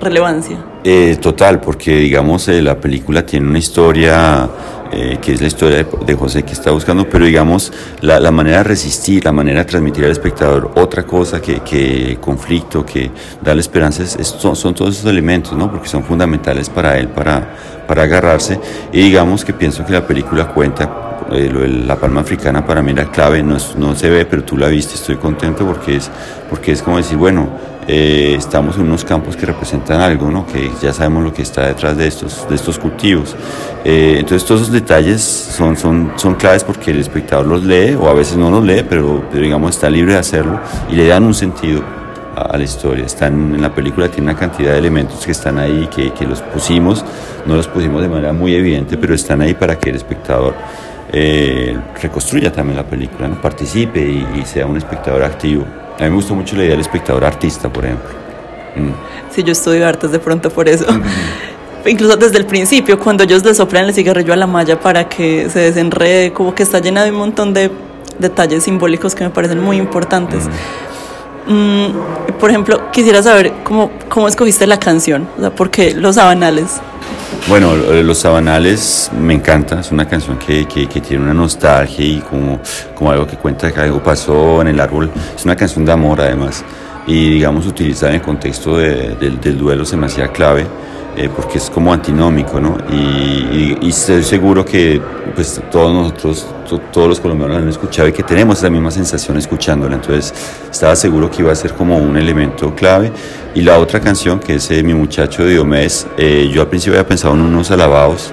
relevancia? 0.00 0.58
Eh, 0.82 1.16
total, 1.22 1.60
porque 1.60 1.94
digamos 1.94 2.48
eh, 2.48 2.60
la 2.60 2.80
película 2.80 3.24
tiene 3.24 3.46
una 3.46 3.60
historia 3.60 4.50
eh, 4.90 5.18
que 5.22 5.34
es 5.34 5.40
la 5.40 5.46
historia 5.46 5.86
de, 6.04 6.14
José 6.16 6.42
que 6.42 6.52
está 6.52 6.72
buscando, 6.72 7.08
pero 7.08 7.24
digamos 7.24 7.72
la, 8.00 8.18
la, 8.18 8.32
manera 8.32 8.56
de 8.58 8.64
resistir, 8.64 9.24
la 9.24 9.30
manera 9.30 9.60
de 9.60 9.66
transmitir 9.66 10.04
al 10.04 10.10
espectador 10.10 10.72
otra 10.74 11.04
cosa 11.04 11.40
que, 11.40 11.60
que 11.60 12.18
conflicto, 12.20 12.84
que 12.84 13.12
darle 13.40 13.60
esperanzas, 13.60 14.18
son, 14.20 14.56
son, 14.56 14.74
todos 14.74 14.96
esos 14.96 15.08
elementos, 15.08 15.52
¿no? 15.52 15.70
porque 15.70 15.88
son 15.88 16.02
fundamentales 16.02 16.68
para 16.68 16.98
él, 16.98 17.06
para, 17.06 17.54
para 17.86 18.02
agarrarse. 18.02 18.58
Y 18.92 19.00
digamos 19.00 19.44
que 19.44 19.52
pienso 19.52 19.86
que 19.86 19.92
la 19.92 20.04
película 20.04 20.48
cuenta 20.48 21.03
eh, 21.32 21.50
lo 21.52 21.60
de 21.60 21.68
la 21.68 21.96
palma 21.96 22.20
africana 22.20 22.64
para 22.64 22.82
mí 22.82 22.92
era 22.92 23.10
clave, 23.10 23.42
no, 23.42 23.56
no, 23.76 23.94
se 23.94 24.10
ve, 24.10 24.26
pero 24.26 24.44
tú 24.44 24.56
la 24.56 24.68
viste, 24.68 24.94
estoy 24.94 25.16
contento 25.16 25.66
porque 25.66 25.96
es, 25.96 26.10
porque 26.48 26.72
es 26.72 26.82
como 26.82 26.98
decir, 26.98 27.16
bueno, 27.16 27.48
eh, 27.86 28.34
estamos 28.38 28.76
en 28.76 28.82
unos 28.82 29.04
campos 29.04 29.36
que 29.36 29.44
representan 29.44 30.00
algo, 30.00 30.30
¿no? 30.30 30.46
que 30.46 30.70
ya 30.80 30.92
sabemos 30.92 31.22
lo 31.22 31.34
que 31.34 31.42
está 31.42 31.66
detrás 31.66 31.96
de 31.96 32.06
estos, 32.06 32.48
de 32.48 32.54
estos 32.54 32.78
cultivos. 32.78 33.36
Eh, 33.84 34.16
entonces 34.18 34.46
todos 34.46 34.62
esos 34.62 34.72
detalles 34.72 35.20
son, 35.22 35.76
son, 35.76 36.12
son 36.16 36.34
claves 36.34 36.64
porque 36.64 36.92
el 36.92 37.00
espectador 37.00 37.46
los 37.46 37.62
lee 37.62 37.94
o 37.94 38.08
a 38.08 38.14
veces 38.14 38.38
no 38.38 38.50
los 38.50 38.64
lee, 38.64 38.84
pero, 38.88 39.24
digamos 39.32 39.74
está 39.74 39.90
libre 39.90 40.14
de 40.14 40.18
hacerlo 40.18 40.60
y 40.90 40.94
le 40.94 41.06
dan 41.06 41.24
un 41.24 41.34
sentido 41.34 41.82
a, 42.34 42.56
la 42.56 42.64
historia. 42.64 43.04
Están 43.04 43.54
en 43.54 43.60
la 43.60 43.74
película, 43.74 44.08
tiene 44.08 44.30
una 44.30 44.38
cantidad 44.38 44.72
de 44.72 44.78
elementos 44.78 45.24
que 45.24 45.32
están 45.32 45.58
ahí, 45.58 45.88
que, 45.94 46.10
que 46.12 46.24
los 46.24 46.40
pusimos, 46.40 47.04
no 47.44 47.54
los 47.54 47.68
pusimos 47.68 48.00
de 48.00 48.08
manera 48.08 48.32
muy 48.32 48.54
evidente, 48.54 48.96
pero 48.96 49.14
están 49.14 49.42
ahí 49.42 49.52
para 49.52 49.78
que 49.78 49.90
el 49.90 49.96
espectador 49.96 50.54
eh, 51.16 51.78
reconstruya 52.02 52.50
también 52.50 52.76
la 52.76 52.84
película, 52.84 53.28
¿no? 53.28 53.40
participe 53.40 54.00
y, 54.00 54.44
sea 54.44 54.66
un 54.66 54.76
espectador 54.76 55.22
activo. 55.22 55.64
A 55.96 56.02
mí 56.02 56.10
me 56.10 56.16
gustó 56.16 56.34
mucho 56.34 56.56
la 56.56 56.62
idea 56.62 56.72
del 56.72 56.80
espectador 56.80 57.24
artista, 57.24 57.72
por 57.72 57.84
ejemplo. 57.84 58.10
Mm. 58.74 59.32
Sí, 59.32 59.44
yo 59.44 59.52
estudio 59.52 59.86
artes 59.86 60.10
de 60.10 60.18
pronto 60.18 60.50
por 60.50 60.68
eso. 60.68 60.86
Incluso 61.86 62.16
desde 62.16 62.38
el 62.38 62.46
principio, 62.46 62.98
cuando 62.98 63.22
ellos 63.22 63.44
le 63.44 63.54
soplan 63.54 63.84
el 63.84 63.94
cigarrillo 63.94 64.32
a 64.32 64.36
la 64.36 64.48
malla 64.48 64.80
para 64.80 65.08
que 65.08 65.48
se 65.50 65.60
desenrede, 65.60 66.32
como 66.32 66.52
que 66.52 66.64
está 66.64 66.80
llena 66.80 67.04
de 67.04 67.12
un 67.12 67.18
montón 67.18 67.54
de 67.54 67.70
detalles 68.18 68.64
simbólicos 68.64 69.14
que 69.14 69.22
me 69.22 69.30
parecen 69.30 69.60
muy 69.60 69.76
importantes. 69.76 70.48
Mm, 71.46 72.38
por 72.40 72.50
ejemplo, 72.50 72.90
quisiera 72.90 73.22
saber 73.22 73.52
cómo, 73.62 73.92
cómo 74.08 74.26
escogiste 74.26 74.66
la 74.66 74.80
canción, 74.80 75.28
o 75.36 75.40
sea, 75.40 75.54
¿por 75.54 75.70
qué 75.70 75.94
los 75.94 76.16
sabanales? 76.16 76.80
Bueno, 77.48 77.76
Los 77.76 78.18
Sabanales 78.18 79.10
me 79.18 79.34
encanta, 79.34 79.80
es 79.80 79.92
una 79.92 80.08
canción 80.08 80.38
que, 80.38 80.66
que, 80.66 80.86
tiene 80.86 81.24
una 81.24 81.34
nostalgia 81.34 82.04
y 82.04 82.20
como, 82.20 82.60
como 82.94 83.10
algo 83.10 83.26
que 83.26 83.36
cuenta 83.36 83.70
que 83.72 83.80
algo 83.80 84.02
pasó 84.02 84.62
en 84.62 84.68
el 84.68 84.80
árbol. 84.80 85.10
Es 85.36 85.44
una 85.44 85.54
canción 85.54 85.84
de 85.84 85.92
amor 85.92 86.20
además 86.20 86.64
y 87.06 87.30
digamos 87.30 87.66
utilizada 87.66 88.10
en 88.12 88.16
el 88.16 88.22
contexto 88.22 88.78
del 88.78 89.58
duelo 89.58 89.84
se 89.84 89.96
me 89.96 90.06
hacía 90.06 90.28
clave. 90.28 90.66
Eh, 91.16 91.30
porque 91.34 91.58
es 91.58 91.70
como 91.70 91.92
antinómico, 91.92 92.60
¿no? 92.60 92.76
Y, 92.90 93.88
estoy 93.88 94.24
seguro 94.24 94.64
que 94.64 95.00
pues 95.34 95.60
todos 95.70 95.94
nosotros, 95.94 96.46
todos 96.92 97.08
los 97.08 97.20
colombianos 97.20 97.58
han 97.58 97.68
escuchado 97.68 98.08
y 98.08 98.12
que 98.12 98.24
tenemos 98.24 98.60
la 98.62 98.70
misma 98.70 98.90
sensación 98.90 99.36
escuchándola, 99.36 99.94
entonces 99.94 100.34
estaba 100.70 100.96
seguro 100.96 101.30
que 101.30 101.42
iba 101.42 101.52
a 101.52 101.54
ser 101.54 101.74
como 101.74 101.96
un 101.98 102.16
elemento 102.16 102.74
clave. 102.74 103.12
Y 103.54 103.62
la 103.62 103.78
otra 103.78 104.00
canción, 104.00 104.40
que 104.40 104.56
es 104.56 104.68
eh, 104.72 104.82
Mi 104.82 104.92
muchacho 104.92 105.44
de 105.44 105.52
Diomedes, 105.52 106.08
eh, 106.18 106.50
yo 106.52 106.62
al 106.62 106.68
principio 106.68 106.98
había 106.98 107.06
pensado 107.06 107.34
en 107.34 107.42
unos 107.42 107.70
alabados 107.70 108.32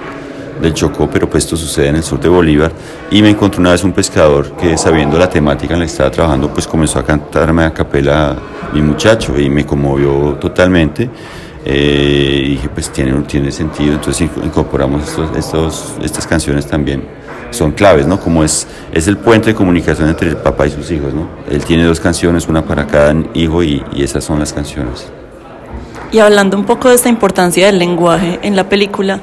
del 0.60 0.74
Chocó, 0.74 1.08
pero 1.08 1.30
pues 1.30 1.44
esto 1.44 1.56
sucede 1.56 1.88
en 1.88 1.96
el 1.96 2.02
sur 2.02 2.18
de 2.18 2.28
Bolívar. 2.28 2.72
Y 3.12 3.22
me 3.22 3.30
encontré 3.30 3.60
una 3.60 3.70
vez 3.70 3.84
un 3.84 3.92
pescador 3.92 4.56
que 4.56 4.76
sabiendo 4.76 5.18
la 5.18 5.30
temática 5.30 5.74
en 5.74 5.80
la 5.80 5.86
que 5.86 5.92
estaba 5.92 6.10
trabajando, 6.10 6.52
pues 6.52 6.66
comenzó 6.66 6.98
a 6.98 7.04
cantarme 7.04 7.64
a 7.64 7.72
capela 7.72 8.36
Mi 8.74 8.82
muchacho 8.82 9.38
y 9.38 9.48
me 9.48 9.64
conmovió 9.64 10.34
totalmente. 10.40 11.08
Eh, 11.64 12.42
y 12.44 12.48
dije, 12.50 12.68
pues 12.68 12.90
tiene, 12.90 13.12
tiene 13.22 13.52
sentido, 13.52 13.94
entonces 13.94 14.28
incorporamos 14.42 15.08
estos, 15.08 15.36
estos, 15.36 15.94
estas 16.02 16.26
canciones 16.26 16.66
también. 16.66 17.04
Son 17.50 17.72
claves, 17.72 18.06
¿no? 18.06 18.18
Como 18.18 18.42
es, 18.42 18.66
es 18.92 19.06
el 19.08 19.18
puente 19.18 19.48
de 19.50 19.54
comunicación 19.54 20.08
entre 20.08 20.30
el 20.30 20.36
papá 20.38 20.66
y 20.66 20.70
sus 20.70 20.90
hijos, 20.90 21.12
¿no? 21.12 21.28
Él 21.50 21.62
tiene 21.64 21.84
dos 21.84 22.00
canciones, 22.00 22.48
una 22.48 22.64
para 22.64 22.86
cada 22.86 23.14
hijo 23.34 23.62
y, 23.62 23.84
y 23.92 24.02
esas 24.02 24.24
son 24.24 24.38
las 24.38 24.52
canciones. 24.52 25.06
Y 26.10 26.18
hablando 26.18 26.56
un 26.56 26.64
poco 26.64 26.88
de 26.88 26.94
esta 26.94 27.08
importancia 27.08 27.66
del 27.66 27.78
lenguaje 27.78 28.38
en 28.42 28.56
la 28.56 28.68
película, 28.68 29.20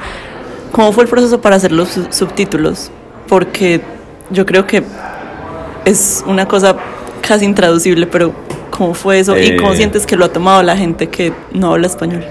¿cómo 0.71 0.91
fue 0.91 1.03
el 1.03 1.09
proceso 1.09 1.41
para 1.41 1.55
hacer 1.55 1.71
los 1.71 1.99
subtítulos? 2.11 2.91
Porque 3.27 3.81
yo 4.29 4.45
creo 4.45 4.65
que 4.65 4.83
es 5.85 6.23
una 6.25 6.47
cosa 6.47 6.75
casi 7.21 7.45
intraducible, 7.45 8.07
pero 8.07 8.33
¿cómo 8.79 8.93
fue 8.93 9.19
eso? 9.19 9.37
¿Y 9.37 9.57
cómo 9.57 9.75
sientes 9.75 10.05
que 10.05 10.15
lo 10.15 10.23
ha 10.23 10.29
tomado 10.29 10.63
la 10.63 10.77
gente 10.77 11.09
que 11.09 11.33
no 11.51 11.73
habla 11.73 11.87
español? 11.87 12.23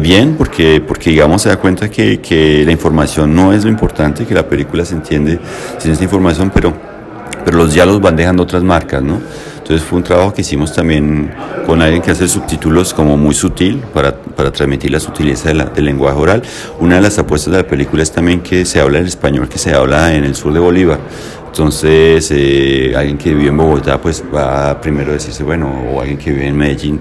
bien, 0.00 0.36
porque, 0.38 0.80
porque 0.80 1.10
digamos 1.10 1.42
se 1.42 1.48
da 1.48 1.56
cuenta 1.56 1.90
que, 1.90 2.20
que 2.20 2.64
la 2.64 2.70
información 2.70 3.34
no 3.34 3.52
es 3.52 3.64
lo 3.64 3.70
importante, 3.70 4.24
que 4.24 4.32
la 4.32 4.48
película 4.48 4.84
se 4.84 4.94
entiende 4.94 5.40
sin 5.78 5.90
esta 5.90 6.04
información, 6.04 6.52
pero, 6.54 6.72
pero 7.44 7.56
los 7.58 7.74
diálogos 7.74 8.00
van 8.00 8.14
dejando 8.14 8.44
otras 8.44 8.62
marcas, 8.62 9.02
¿no? 9.02 9.20
Entonces 9.66 9.84
fue 9.84 9.98
un 9.98 10.04
trabajo 10.04 10.32
que 10.32 10.42
hicimos 10.42 10.72
también 10.72 11.34
con 11.66 11.82
alguien 11.82 12.00
que 12.00 12.12
hace 12.12 12.28
subtítulos 12.28 12.94
como 12.94 13.16
muy 13.16 13.34
sutil 13.34 13.78
para, 13.92 14.14
para 14.14 14.52
transmitir 14.52 14.92
la 14.92 15.00
sutileza 15.00 15.52
del 15.52 15.84
lenguaje 15.84 16.16
oral. 16.16 16.42
Una 16.78 16.94
de 16.94 17.00
las 17.00 17.18
apuestas 17.18 17.50
de 17.50 17.62
la 17.62 17.66
película 17.66 18.04
es 18.04 18.12
también 18.12 18.42
que 18.42 18.64
se 18.64 18.78
habla 18.78 19.00
el 19.00 19.06
español 19.06 19.48
que 19.48 19.58
se 19.58 19.74
habla 19.74 20.14
en 20.14 20.22
el 20.22 20.36
sur 20.36 20.52
de 20.52 20.60
Bolívar. 20.60 21.00
Entonces, 21.48 22.30
eh, 22.30 22.94
alguien 22.96 23.18
que 23.18 23.34
vive 23.34 23.48
en 23.48 23.56
Bogotá, 23.56 24.00
pues 24.00 24.22
va 24.32 24.80
primero 24.80 25.10
a 25.10 25.14
decirse, 25.14 25.42
bueno, 25.42 25.68
o 25.92 26.00
alguien 26.00 26.16
que 26.16 26.30
vive 26.30 26.46
en 26.46 26.56
Medellín, 26.56 27.00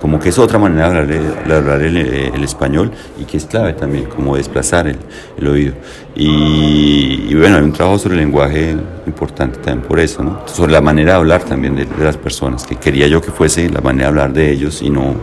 como 0.00 0.18
que 0.18 0.28
es 0.28 0.38
otra 0.38 0.58
manera 0.58 1.04
de 1.04 1.18
hablar, 1.54 1.80
el, 1.80 2.44
español 2.44 2.92
y 3.18 3.24
que 3.24 3.36
es 3.36 3.46
clave 3.46 3.72
también, 3.72 4.04
como 4.04 4.36
desplazar 4.36 4.86
el, 4.86 5.48
oído. 5.48 5.74
Y, 6.14 7.34
bueno, 7.34 7.56
hay 7.56 7.62
un 7.62 7.72
trabajo 7.72 7.98
sobre 7.98 8.14
el 8.14 8.20
lenguaje 8.20 8.76
importante 9.06 9.58
también 9.58 9.86
por 9.86 10.00
eso, 10.00 10.22
¿no? 10.22 10.40
Sobre 10.46 10.72
la 10.72 10.80
manera 10.80 11.12
de 11.12 11.18
hablar 11.18 11.42
también 11.42 11.76
de, 11.76 11.86
las 12.00 12.16
personas, 12.16 12.64
que 12.66 12.76
quería 12.76 13.06
yo 13.06 13.20
que 13.20 13.30
fuese 13.30 13.68
la 13.68 13.80
manera 13.80 14.04
de 14.04 14.08
hablar 14.08 14.32
de 14.32 14.50
ellos 14.50 14.82
y 14.82 14.90
no 14.90 15.14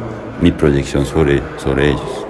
mi 0.41 0.51
proyección 0.51 1.05
sobre, 1.05 1.41
sobre 1.57 1.89
ellos. 1.89 2.25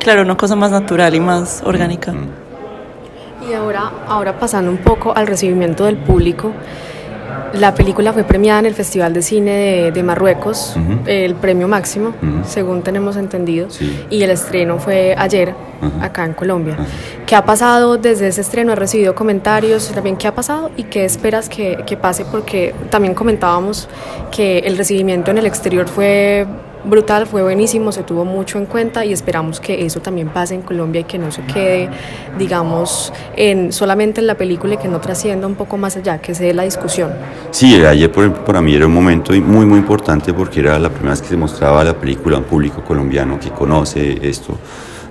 Claro, 0.00 0.22
una 0.22 0.36
cosa 0.36 0.56
más 0.56 0.70
natural 0.72 1.14
y 1.14 1.20
más 1.20 1.62
orgánica. 1.64 2.12
Mm, 2.12 2.16
mm. 2.16 3.50
Y 3.50 3.54
ahora, 3.54 3.90
ahora 4.08 4.38
pasando 4.38 4.70
un 4.70 4.78
poco 4.78 5.16
al 5.16 5.26
recibimiento 5.26 5.84
del 5.84 5.96
público, 5.96 6.52
la 7.54 7.74
película 7.74 8.12
fue 8.12 8.24
premiada 8.24 8.60
en 8.60 8.66
el 8.66 8.74
Festival 8.74 9.12
de 9.12 9.22
Cine 9.22 9.90
de, 9.92 10.02
Marruecos, 10.02 10.74
el 11.06 11.34
premio 11.34 11.68
máximo, 11.68 12.14
según 12.46 12.82
tenemos 12.82 13.16
entendido, 13.16 13.68
y 14.10 14.22
el 14.22 14.30
estreno 14.30 14.78
fue 14.78 15.14
ayer 15.16 15.54
acá 16.00 16.24
en 16.24 16.34
Colombia. 16.34 16.76
¿Qué 17.26 17.36
ha 17.36 17.44
pasado 17.44 17.96
desde 17.96 18.28
ese 18.28 18.40
estreno? 18.40 18.72
¿Has 18.72 18.78
recibido 18.78 19.14
comentarios 19.14 19.90
también 19.92 20.16
qué 20.16 20.28
ha 20.28 20.34
pasado 20.34 20.70
y 20.76 20.84
qué 20.84 21.04
esperas 21.04 21.48
que, 21.48 21.82
que 21.86 21.96
pase? 21.96 22.24
Porque 22.24 22.74
también 22.90 23.14
comentábamos 23.14 23.88
que 24.30 24.58
el 24.58 24.76
recibimiento 24.76 25.30
en 25.30 25.38
el 25.38 25.46
exterior 25.46 25.88
fue 25.88 26.46
brutal, 26.84 27.26
fue 27.26 27.42
buenísimo, 27.42 27.92
se 27.92 28.02
tuvo 28.02 28.24
mucho 28.24 28.58
en 28.58 28.66
cuenta 28.66 29.04
y 29.04 29.12
esperamos 29.12 29.60
que 29.60 29.84
eso 29.84 30.00
también 30.00 30.28
pase 30.28 30.54
en 30.54 30.62
Colombia 30.62 31.02
y 31.02 31.04
que 31.04 31.18
no 31.18 31.30
se 31.30 31.42
quede, 31.42 31.88
digamos, 32.38 33.12
en 33.36 33.72
solamente 33.72 34.20
en 34.20 34.26
la 34.26 34.36
película 34.36 34.74
y 34.74 34.76
que 34.76 34.88
no 34.88 35.00
trascienda 35.00 35.46
un 35.46 35.54
poco 35.54 35.76
más 35.76 35.96
allá, 35.96 36.18
que 36.18 36.34
se 36.34 36.44
dé 36.44 36.54
la 36.54 36.64
discusión. 36.64 37.12
Sí, 37.50 37.74
ayer 37.84 38.10
por 38.10 38.24
ejemplo 38.24 38.44
para 38.44 38.60
mí 38.60 38.74
era 38.74 38.86
un 38.86 38.94
momento 38.94 39.32
muy 39.32 39.66
muy 39.66 39.78
importante 39.78 40.32
porque 40.32 40.60
era 40.60 40.78
la 40.78 40.88
primera 40.88 41.10
vez 41.10 41.22
que 41.22 41.28
se 41.28 41.36
mostraba 41.36 41.84
la 41.84 41.94
película 41.94 42.36
a 42.36 42.40
un 42.40 42.44
público 42.44 42.82
colombiano 42.82 43.38
que 43.38 43.50
conoce 43.50 44.18
esto 44.22 44.58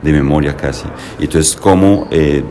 de 0.01 0.11
memoria 0.11 0.55
casi. 0.55 0.85
Entonces, 1.19 1.55
¿cómo 1.55 2.07
eh, 2.11 2.43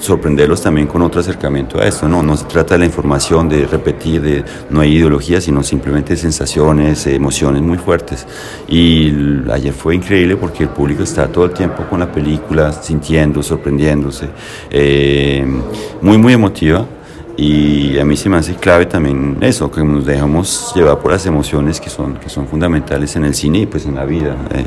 sorprenderlos 0.00 0.62
también 0.62 0.86
con 0.86 1.02
otro 1.02 1.20
acercamiento 1.20 1.78
a 1.78 1.86
esto? 1.86 2.08
No, 2.08 2.22
no 2.22 2.36
se 2.36 2.44
trata 2.46 2.74
de 2.74 2.80
la 2.80 2.86
información, 2.86 3.48
de 3.48 3.66
repetir, 3.66 4.22
de, 4.22 4.44
no 4.70 4.80
hay 4.80 4.96
ideología, 4.96 5.40
sino 5.40 5.62
simplemente 5.62 6.16
sensaciones, 6.16 7.06
emociones 7.06 7.62
muy 7.62 7.78
fuertes. 7.78 8.26
Y 8.68 9.12
ayer 9.50 9.72
fue 9.72 9.94
increíble 9.94 10.36
porque 10.36 10.64
el 10.64 10.70
público 10.70 11.02
está 11.02 11.28
todo 11.28 11.44
el 11.44 11.52
tiempo 11.52 11.84
con 11.88 12.00
la 12.00 12.10
película, 12.10 12.72
sintiendo, 12.72 13.42
sorprendiéndose, 13.42 14.28
eh, 14.70 15.44
muy, 16.00 16.18
muy 16.18 16.32
emotiva. 16.32 16.86
Y 17.38 17.98
a 17.98 18.04
mí 18.06 18.16
se 18.16 18.30
me 18.30 18.38
hace 18.38 18.54
clave 18.54 18.86
también 18.86 19.36
eso, 19.42 19.70
que 19.70 19.84
nos 19.84 20.06
dejamos 20.06 20.72
llevar 20.74 20.98
por 21.00 21.12
las 21.12 21.26
emociones 21.26 21.80
que 21.80 21.90
son, 21.90 22.14
que 22.14 22.30
son 22.30 22.48
fundamentales 22.48 23.14
en 23.16 23.26
el 23.26 23.34
cine 23.34 23.58
y 23.58 23.66
pues 23.66 23.84
en 23.84 23.94
la 23.94 24.06
vida. 24.06 24.36
Eh. 24.54 24.64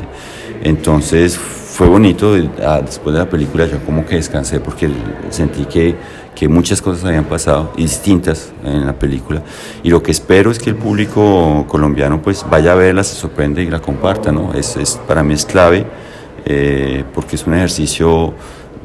Entonces 0.62 1.38
fue 1.38 1.88
bonito, 1.88 2.34
ah, 2.62 2.80
después 2.84 3.14
de 3.14 3.20
la 3.20 3.30
película 3.30 3.66
yo 3.66 3.78
como 3.84 4.04
que 4.04 4.16
descansé 4.16 4.60
porque 4.60 4.90
sentí 5.30 5.64
que, 5.64 5.94
que 6.34 6.48
muchas 6.48 6.82
cosas 6.82 7.04
habían 7.04 7.24
pasado 7.24 7.72
distintas 7.76 8.52
en 8.64 8.84
la 8.84 8.92
película 8.92 9.42
y 9.82 9.88
lo 9.88 10.02
que 10.02 10.10
espero 10.10 10.50
es 10.50 10.58
que 10.58 10.70
el 10.70 10.76
público 10.76 11.64
colombiano 11.68 12.20
pues 12.20 12.44
vaya 12.50 12.72
a 12.72 12.74
verla, 12.74 13.04
se 13.04 13.14
sorprenda 13.14 13.62
y 13.62 13.70
la 13.70 13.80
comparta, 13.80 14.30
¿no? 14.32 14.52
Es, 14.52 14.76
es 14.76 15.00
para 15.08 15.22
mí 15.22 15.32
es 15.32 15.46
clave 15.46 15.86
eh, 16.44 17.04
porque 17.14 17.36
es 17.36 17.46
un 17.46 17.54
ejercicio 17.54 18.34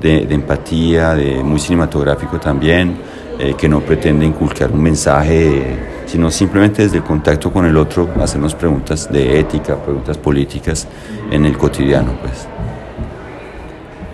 de, 0.01 0.27
empatía, 0.29 1.15
de, 1.15 1.41
muy 1.44 1.60
cinematográfico 1.60 2.39
también, 2.39 2.96
eh, 3.39 3.54
que 3.58 3.68
no 3.68 3.82
pretende 3.82 4.25
inculcar 4.25 4.72
un 4.72 4.82
mensaje, 4.82 5.77
sino 6.06 6.32
simplemente 6.32 6.84
desde 6.84 6.98
el 6.98 7.04
contacto 7.04 7.52
con 7.52 7.65
el 7.65 7.76
otro 7.78 8.10
hacernos 8.21 8.56
preguntas 8.56 9.12
de 9.12 9.39
ética, 9.39 9.76
preguntas 9.76 10.17
políticas 10.17 10.88
en 11.32 11.45
el 11.45 11.58
cotidiano, 11.58 12.13
pues. 12.21 12.48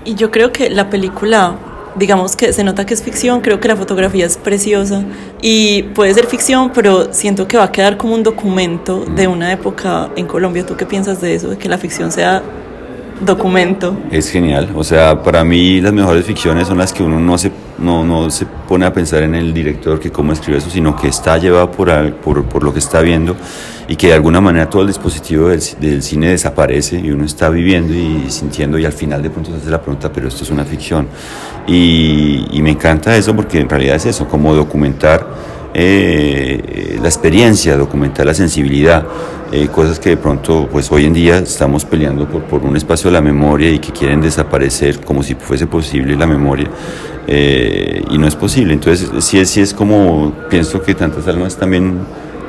Y 0.03 0.15
yo 0.15 0.31
creo 0.31 0.51
que 0.51 0.71
la 0.71 0.89
película, 0.89 1.55
digamos 1.95 2.35
que 2.35 2.51
se 2.53 2.63
nota 2.63 2.85
que 2.85 2.95
es 2.95 3.03
ficción, 3.03 3.41
creo 3.41 3.59
que 3.59 3.67
la 3.67 3.75
fotografía 3.75 4.25
es 4.25 4.37
preciosa 4.37 5.03
y 5.41 5.83
puede 5.83 6.13
ser 6.15 6.25
ficción, 6.25 6.71
pero 6.73 7.13
siento 7.13 7.47
que 7.47 7.57
va 7.57 7.65
a 7.65 7.71
quedar 7.71 7.97
como 7.97 8.15
un 8.15 8.23
documento 8.23 9.05
de 9.05 9.27
una 9.27 9.51
época 9.51 10.09
en 10.15 10.25
Colombia. 10.25 10.65
¿Tú 10.65 10.75
qué 10.75 10.87
piensas 10.87 11.21
de 11.21 11.35
eso, 11.35 11.49
de 11.49 11.57
que 11.57 11.69
la 11.69 11.77
ficción 11.77 12.11
sea 12.11 12.41
documento? 13.25 13.97
Es 14.11 14.29
genial, 14.29 14.69
o 14.75 14.83
sea, 14.83 15.21
para 15.21 15.43
mí 15.43 15.81
las 15.81 15.93
mejores 15.93 16.25
ficciones 16.25 16.67
son 16.67 16.77
las 16.77 16.91
que 16.93 17.03
uno 17.03 17.19
no 17.19 17.37
se, 17.37 17.51
no, 17.77 18.03
no 18.03 18.29
se 18.29 18.45
pone 18.45 18.85
a 18.85 18.93
pensar 18.93 19.23
en 19.23 19.35
el 19.35 19.53
director 19.53 19.99
que 19.99 20.11
cómo 20.11 20.33
escribe 20.33 20.57
eso, 20.57 20.69
sino 20.69 20.95
que 20.95 21.07
está 21.07 21.37
llevado 21.37 21.71
por, 21.71 22.13
por, 22.15 22.43
por 22.45 22.63
lo 22.63 22.73
que 22.73 22.79
está 22.79 23.01
viendo 23.01 23.35
y 23.87 23.95
que 23.95 24.07
de 24.07 24.13
alguna 24.13 24.39
manera 24.41 24.69
todo 24.69 24.83
el 24.83 24.87
dispositivo 24.87 25.49
del, 25.49 25.61
del, 25.79 26.01
cine 26.01 26.29
desaparece 26.29 26.99
y 26.99 27.11
uno 27.11 27.25
está 27.25 27.49
viviendo 27.49 27.93
y 27.93 28.29
sintiendo 28.29 28.79
y 28.79 28.85
al 28.85 28.93
final 28.93 29.21
de 29.21 29.29
pronto 29.29 29.51
se 29.51 29.57
hace 29.57 29.69
la 29.69 29.81
pregunta, 29.81 30.11
pero 30.11 30.27
esto 30.27 30.43
es 30.43 30.49
una 30.49 30.63
ficción. 30.63 31.07
Y, 31.67 32.47
y 32.51 32.61
me 32.61 32.71
encanta 32.71 33.15
eso 33.15 33.35
porque 33.35 33.59
en 33.59 33.69
realidad 33.69 33.97
es 33.97 34.05
eso, 34.05 34.27
como 34.27 34.53
documentar 34.55 35.27
eh, 35.73 36.97
la 37.01 37.07
experiencia, 37.07 37.77
documentar 37.77 38.25
la 38.25 38.33
sensibilidad, 38.33 39.05
eh, 39.51 39.67
cosas 39.67 39.99
que 39.99 40.11
de 40.11 40.17
pronto 40.17 40.67
pues 40.71 40.91
hoy 40.91 41.05
en 41.05 41.13
día 41.13 41.37
estamos 41.39 41.83
peleando 41.85 42.25
por, 42.27 42.63
un 42.63 42.77
espacio 42.77 43.09
de 43.09 43.13
la 43.13 43.21
memoria 43.21 43.69
y 43.69 43.79
que 43.79 43.91
quieren 43.91 44.21
desaparecer 44.21 45.01
como 45.01 45.23
si 45.23 45.35
fuese 45.35 45.67
posible 45.67 46.15
la 46.15 46.25
memoria 46.25 46.69
eh, 47.27 48.03
y 48.09 48.17
no 48.17 48.27
es 48.27 48.35
posible. 48.35 48.73
Entonces 48.73 49.09
sí 49.23 49.45
sí 49.45 49.61
es 49.61 49.73
como, 49.73 50.33
pienso 50.49 50.81
que 50.81 50.93
tantas 50.95 51.27
almas 51.27 51.57
también 51.57 51.99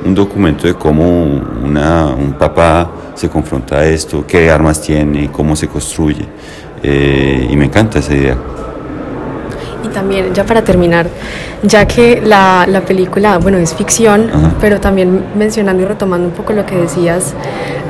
un 0.05 0.15
documento 0.15 0.67
de 0.67 0.73
cómo 0.73 1.23
una, 1.63 2.07
un 2.07 2.33
papá 2.33 2.91
se 3.15 3.29
confronta 3.29 3.79
a 3.79 3.85
esto, 3.85 4.25
qué 4.27 4.49
armas 4.49 4.81
tiene, 4.81 5.29
cómo 5.31 5.55
se 5.55 5.67
construye. 5.67 6.25
Eh, 6.81 7.47
y 7.49 7.55
me 7.55 7.65
encanta 7.65 7.99
esa 7.99 8.13
idea. 8.13 8.37
También, 9.93 10.33
ya 10.33 10.43
para 10.43 10.63
terminar, 10.63 11.07
ya 11.61 11.85
que 11.85 12.21
la, 12.21 12.65
la 12.67 12.81
película, 12.81 13.37
bueno, 13.37 13.57
es 13.57 13.73
ficción, 13.73 14.29
pero 14.59 14.79
también 14.79 15.23
mencionando 15.35 15.83
y 15.83 15.85
retomando 15.85 16.27
un 16.27 16.33
poco 16.33 16.53
lo 16.53 16.65
que 16.65 16.75
decías, 16.75 17.33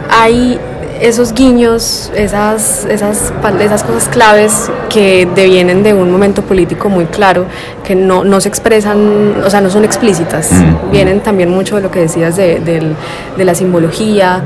hay 0.10 0.60
esos 1.02 1.34
guiños, 1.34 2.12
esas, 2.16 2.86
esas, 2.86 3.34
esas 3.60 3.84
cosas 3.84 4.08
claves 4.08 4.70
que 4.90 5.28
devienen 5.36 5.84
de 5.84 5.94
un 5.94 6.12
momento 6.12 6.42
político 6.44 6.90
muy 6.90 7.06
claro, 7.06 7.46
que 7.84 7.96
no, 7.96 8.24
no 8.24 8.40
se 8.40 8.48
expresan, 8.48 9.44
o 9.44 9.50
sea, 9.50 9.60
no 9.60 9.70
son 9.70 9.84
explícitas, 9.84 10.52
mm. 10.52 10.92
vienen 10.92 11.20
también 11.22 11.50
mucho 11.50 11.76
de 11.76 11.82
lo 11.82 11.92
que 11.92 12.00
decías 12.00 12.36
de, 12.38 12.60
de 12.60 13.46
la 13.46 13.56
simbología. 13.56 14.44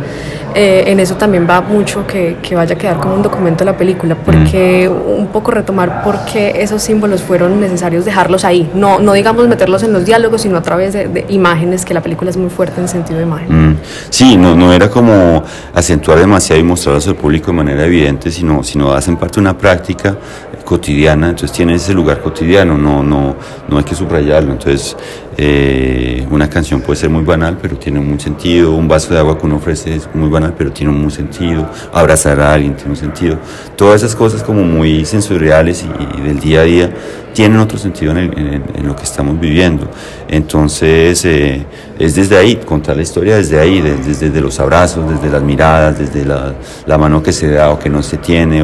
Eh, 0.59 0.91
en 0.91 0.99
eso 0.99 1.13
también 1.13 1.45
va 1.47 1.61
mucho 1.61 2.07
que, 2.07 2.37
que, 2.41 2.55
vaya 2.55 2.73
a 2.73 2.77
quedar 2.79 2.97
como 2.97 3.13
un 3.13 3.21
documento 3.21 3.63
de 3.63 3.65
la 3.65 3.77
película, 3.77 4.15
porque 4.15 4.89
un 4.89 5.27
poco 5.27 5.51
retomar 5.51 6.01
por 6.01 6.25
qué 6.25 6.63
esos 6.63 6.81
símbolos 6.81 7.21
fueron 7.21 7.61
necesarios 7.61 8.05
dejarlos 8.05 8.43
ahí, 8.43 8.67
no, 8.73 8.97
no 8.97 9.13
digamos 9.13 9.47
meterlos 9.47 9.83
en 9.83 9.93
los 9.93 10.05
diálogos, 10.05 10.41
sino 10.41 10.57
a 10.57 10.63
través 10.63 10.93
de, 10.93 11.25
imágenes, 11.29 11.85
que 11.85 11.93
la 11.93 12.01
película 12.01 12.31
es 12.31 12.37
muy 12.37 12.49
fuerte 12.49 12.81
en 12.81 12.87
sentido 12.87 13.19
de 13.19 13.25
imagen. 13.25 13.69
Mm. 13.69 13.77
Sí, 14.09 14.35
no, 14.35 14.55
no 14.55 14.73
era 14.73 14.89
como 14.89 15.43
acentuar 15.75 16.17
demasiado 16.17 16.59
y 16.59 16.63
mostrarlos 16.63 17.07
al 17.07 17.15
público 17.15 17.51
de 17.51 17.53
manera 17.53 17.85
evidente, 17.85 18.31
sino, 18.31 18.63
sino 18.63 18.91
hacen 18.93 19.15
parte 19.15 19.35
de 19.35 19.41
una 19.41 19.55
práctica 19.55 20.17
cotidiana, 20.65 21.29
entonces 21.29 21.55
tiene 21.55 21.75
ese 21.75 21.93
lugar 21.93 22.19
cotidiano, 22.19 22.75
no, 22.79 23.03
no, 23.03 23.35
no 23.69 23.77
hay 23.77 23.83
que 23.83 23.93
subrayarlo, 23.93 24.53
entonces 24.53 24.97
eh, 25.39 26.25
una 26.31 26.49
canción 26.49 26.81
puede 26.81 26.99
ser 26.99 27.11
muy 27.11 27.23
banal, 27.23 27.59
pero 27.61 27.77
tiene 27.77 27.99
un 27.99 28.19
sentido. 28.19 28.73
Un 28.73 28.87
vaso 28.87 29.13
de 29.13 29.19
agua 29.19 29.37
que 29.37 29.45
uno 29.45 29.57
ofrece 29.57 29.95
es 29.95 30.09
muy 30.15 30.29
banal, 30.29 30.55
pero 30.57 30.71
tiene 30.71 30.91
un 30.91 31.11
sentido. 31.11 31.69
Abrazar 31.93 32.39
a 32.39 32.53
alguien 32.53 32.75
tiene 32.75 32.91
un 32.91 32.97
sentido. 32.97 33.37
Todas 33.75 34.01
esas 34.01 34.15
cosas 34.15 34.41
como 34.41 34.63
muy 34.63 35.05
sensoriales 35.05 35.85
y, 35.85 36.21
del 36.21 36.39
día 36.39 36.61
a 36.61 36.63
día 36.63 36.93
tienen 37.33 37.59
otro 37.59 37.77
sentido 37.77 38.17
en, 38.17 38.63
lo 38.83 38.95
que 38.95 39.03
estamos 39.03 39.39
viviendo. 39.39 39.87
Entonces, 40.27 41.23
eh, 41.23 41.67
es 41.99 42.15
desde 42.15 42.35
ahí, 42.35 42.55
contar 42.55 42.95
la 42.95 43.03
historia 43.03 43.35
desde 43.35 43.59
ahí, 43.59 43.79
desde, 43.79 44.41
los 44.41 44.59
abrazos, 44.59 45.07
desde 45.07 45.29
las 45.29 45.43
miradas, 45.43 45.99
desde 45.99 46.25
la, 46.25 46.97
mano 46.97 47.21
que 47.21 47.31
se 47.31 47.51
da 47.51 47.69
o 47.69 47.77
que 47.77 47.91
no 47.91 48.01
se 48.01 48.17
tiene, 48.17 48.63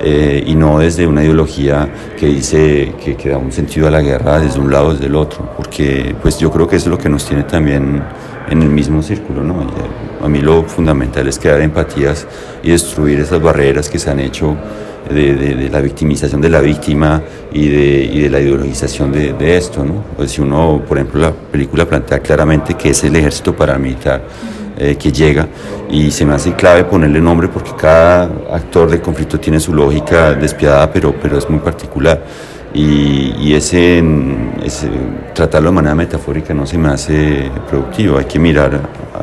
eh, 0.00 0.42
y 0.44 0.56
no 0.56 0.80
desde 0.80 1.06
una 1.06 1.22
ideología 1.22 1.88
que 2.18 2.26
dice 2.26 2.94
que, 3.04 3.14
que 3.14 3.28
da 3.28 3.38
un 3.38 3.52
sentido 3.52 3.86
a 3.86 3.92
la 3.92 4.00
guerra 4.00 4.40
desde 4.40 4.58
un 4.58 4.72
lado 4.72 4.88
o 4.88 4.92
desde 4.94 5.06
el 5.06 5.14
otro, 5.14 5.52
porque 5.56 6.07
pues 6.14 6.38
yo 6.38 6.50
creo 6.50 6.66
que 6.66 6.76
es 6.76 6.86
lo 6.86 6.98
que 6.98 7.08
nos 7.08 7.26
tiene 7.26 7.44
también 7.44 8.02
en 8.50 8.62
el 8.62 8.68
mismo 8.68 9.02
círculo. 9.02 9.42
¿no? 9.42 9.66
a 10.22 10.28
mí 10.28 10.40
lo 10.40 10.64
fundamental 10.64 11.28
es 11.28 11.38
crear 11.38 11.60
empatías 11.60 12.26
y 12.62 12.70
destruir 12.70 13.20
esas 13.20 13.40
barreras 13.40 13.88
que 13.88 13.98
se 13.98 14.10
han 14.10 14.20
hecho 14.20 14.56
de, 15.10 15.68
la 15.70 15.80
victimización 15.80 16.40
de 16.40 16.50
la 16.50 16.60
víctima 16.60 17.22
y 17.52 17.68
de, 17.68 18.28
la 18.28 18.40
ideologización 18.40 19.12
de, 19.12 19.56
esto. 19.56 19.84
¿no? 19.84 20.04
Pues 20.16 20.32
si 20.32 20.40
uno, 20.40 20.82
por 20.86 20.98
ejemplo, 20.98 21.20
la 21.20 21.32
película 21.32 21.86
plantea 21.86 22.20
claramente 22.20 22.74
que 22.74 22.90
es 22.90 23.04
el 23.04 23.16
ejército 23.16 23.54
paramilitar 23.54 24.22
eh, 24.76 24.96
que 24.96 25.10
llega 25.10 25.48
y 25.90 26.10
se 26.10 26.24
me 26.24 26.34
hace 26.34 26.52
clave 26.52 26.84
ponerle 26.84 27.20
nombre 27.20 27.48
porque 27.48 27.72
cada 27.76 28.24
actor 28.52 28.90
de 28.90 29.00
conflicto 29.00 29.40
tiene 29.40 29.58
su 29.60 29.74
lógica 29.74 30.34
despiadada, 30.34 30.92
pero, 30.92 31.14
pero 31.20 31.38
es 31.38 31.48
muy 31.48 31.58
particular. 31.58 32.22
Y, 32.74 33.54
ese, 33.54 34.04
tratarlo 35.34 35.70
de 35.70 35.74
manera 35.74 35.94
metafórica 35.94 36.54
no 36.54 36.66
se 36.66 36.78
me 36.78 36.88
hace 36.88 37.50
productivo, 37.68 38.18
hay 38.18 38.26
que 38.26 38.38
mirar 38.38 38.80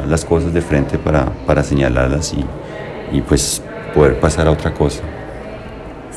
las 0.09 0.25
cosas 0.25 0.53
de 0.53 0.61
frente 0.61 0.97
para, 0.97 1.25
para 1.45 1.63
señalarlas 1.63 2.33
y, 2.33 2.43
y 3.15 3.21
pues 3.21 3.61
poder 3.93 4.19
pasar 4.19 4.47
a 4.47 4.51
otra 4.51 4.73
cosa. 4.73 5.01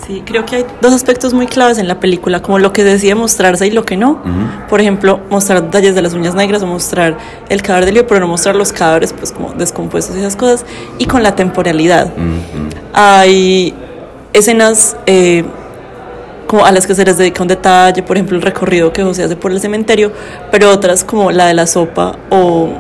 Sí, 0.07 0.23
creo 0.25 0.47
que 0.47 0.57
hay 0.57 0.65
dos 0.81 0.95
aspectos 0.95 1.35
muy 1.35 1.47
claves 1.47 1.77
en 1.77 1.87
la 1.87 2.01
película, 2.01 2.41
como 2.41 2.59
lo 2.59 2.73
que 2.73 2.83
decide 2.83 3.15
mostrarse 3.15 3.67
y 3.67 3.71
lo 3.71 3.85
que 3.85 3.99
no. 3.99 4.23
Por 4.69 4.81
ejemplo, 4.81 5.21
mostrar 5.29 5.63
detalles 5.63 5.95
de 5.95 6.01
las 6.01 6.15
uñas 6.15 6.35
negras 6.35 6.63
o 6.63 6.67
mostrar 6.67 7.19
el 7.51 7.61
cadáver 7.61 7.87
de 7.87 7.93
Leo, 7.93 8.07
pero 8.07 8.21
no 8.21 8.27
mostrar 8.27 8.57
los 8.57 8.73
cadáveres 8.73 9.13
pues 9.13 9.33
como 9.33 9.53
descompuestos 9.53 10.17
y 10.17 10.21
esas 10.21 10.37
cosas. 10.37 10.65
Y 10.99 11.05
con 11.05 11.23
la 11.23 11.37
temporalidad. 11.37 12.13
Hay 12.95 13.75
escenas 14.33 14.97
eh, 15.05 15.45
como 16.49 16.65
a 16.65 16.73
las 16.73 16.87
que 16.87 16.95
se 16.95 17.05
les 17.05 17.19
dedica 17.19 17.43
un 17.43 17.49
detalle, 17.49 18.03
por 18.03 18.17
ejemplo, 18.17 18.37
el 18.37 18.43
recorrido 18.43 18.91
que 18.93 19.05
José 19.05 19.23
hace 19.23 19.37
por 19.37 19.53
el 19.53 19.61
cementerio, 19.61 20.11
pero 20.51 20.71
otras 20.71 21.05
como 21.05 21.31
la 21.31 21.47
de 21.47 21.55
la 21.55 21.67
sopa 21.67 22.17
o 22.31 22.71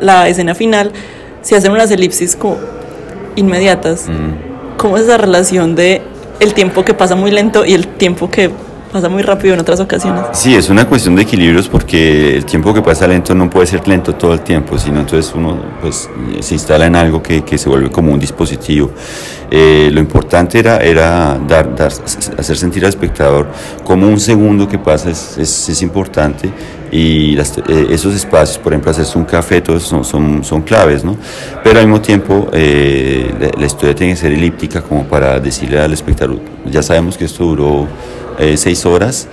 la 0.00 0.28
escena 0.28 0.54
final, 0.54 0.90
se 1.40 1.56
hacen 1.56 1.70
unas 1.70 1.90
elipsis 1.92 2.34
como 2.34 2.58
inmediatas. 3.36 4.06
¿Cómo 4.76 4.96
es 4.96 5.04
esa 5.04 5.16
relación 5.16 5.76
de 5.76 6.02
el 6.40 6.54
tiempo 6.54 6.84
que 6.84 6.92
pasa 6.92 7.14
muy 7.14 7.30
lento 7.30 7.64
y 7.64 7.74
el 7.74 7.86
tiempo 7.86 8.28
que 8.28 8.50
pasa 8.94 9.08
muy 9.08 9.22
rápido 9.22 9.54
en 9.54 9.60
otras 9.60 9.80
ocasiones. 9.80 10.22
Sí, 10.30 10.54
es 10.54 10.70
una 10.70 10.86
cuestión 10.86 11.16
de 11.16 11.22
equilibrios 11.22 11.66
porque 11.66 12.36
el 12.36 12.44
tiempo 12.44 12.72
que 12.72 12.80
pasa 12.80 13.08
lento 13.08 13.34
no 13.34 13.50
puede 13.50 13.66
ser 13.66 13.88
lento 13.88 14.14
todo 14.14 14.32
el 14.32 14.42
tiempo, 14.42 14.78
sino 14.78 15.00
entonces 15.00 15.34
uno 15.34 15.60
pues, 15.80 16.08
se 16.38 16.54
instala 16.54 16.86
en 16.86 16.94
algo 16.94 17.20
que, 17.20 17.42
que 17.42 17.58
se 17.58 17.68
vuelve 17.68 17.90
como 17.90 18.12
un 18.12 18.20
dispositivo. 18.20 18.92
Eh, 19.50 19.90
lo 19.92 19.98
importante 19.98 20.60
era, 20.60 20.76
era 20.76 21.36
dar, 21.44 21.74
dar, 21.74 21.90
hacer 22.38 22.56
sentir 22.56 22.84
al 22.84 22.90
espectador 22.90 23.48
como 23.82 24.06
un 24.06 24.20
segundo 24.20 24.68
que 24.68 24.78
pasa 24.78 25.10
es, 25.10 25.38
es, 25.38 25.68
es 25.68 25.82
importante 25.82 26.52
y 26.94 27.36
eh, 27.36 27.86
esos 27.90 28.14
espacios, 28.14 28.58
por 28.58 28.72
ejemplo, 28.72 28.92
hacerse 28.92 29.18
un 29.18 29.24
café, 29.24 29.60
todos 29.60 29.82
son, 29.82 30.04
son, 30.04 30.44
son 30.44 30.62
claves, 30.62 31.02
¿no? 31.02 31.16
Pero 31.64 31.80
al 31.80 31.86
mismo 31.86 32.00
tiempo 32.00 32.48
eh, 32.52 33.50
la, 33.58 33.66
historia 33.66 33.96
tiene 33.96 34.12
que 34.12 34.20
ser 34.20 34.30
elíptica 34.30 34.80
como 34.80 35.02
para 35.04 35.40
decirle 35.40 35.80
al 35.80 35.92
espectador, 35.92 36.38
ya 36.64 36.84
sabemos 36.84 37.18
que 37.18 37.24
esto 37.24 37.42
duró 37.44 37.88
eh, 38.38 38.56
seis 38.56 38.84
horas, 38.86 39.28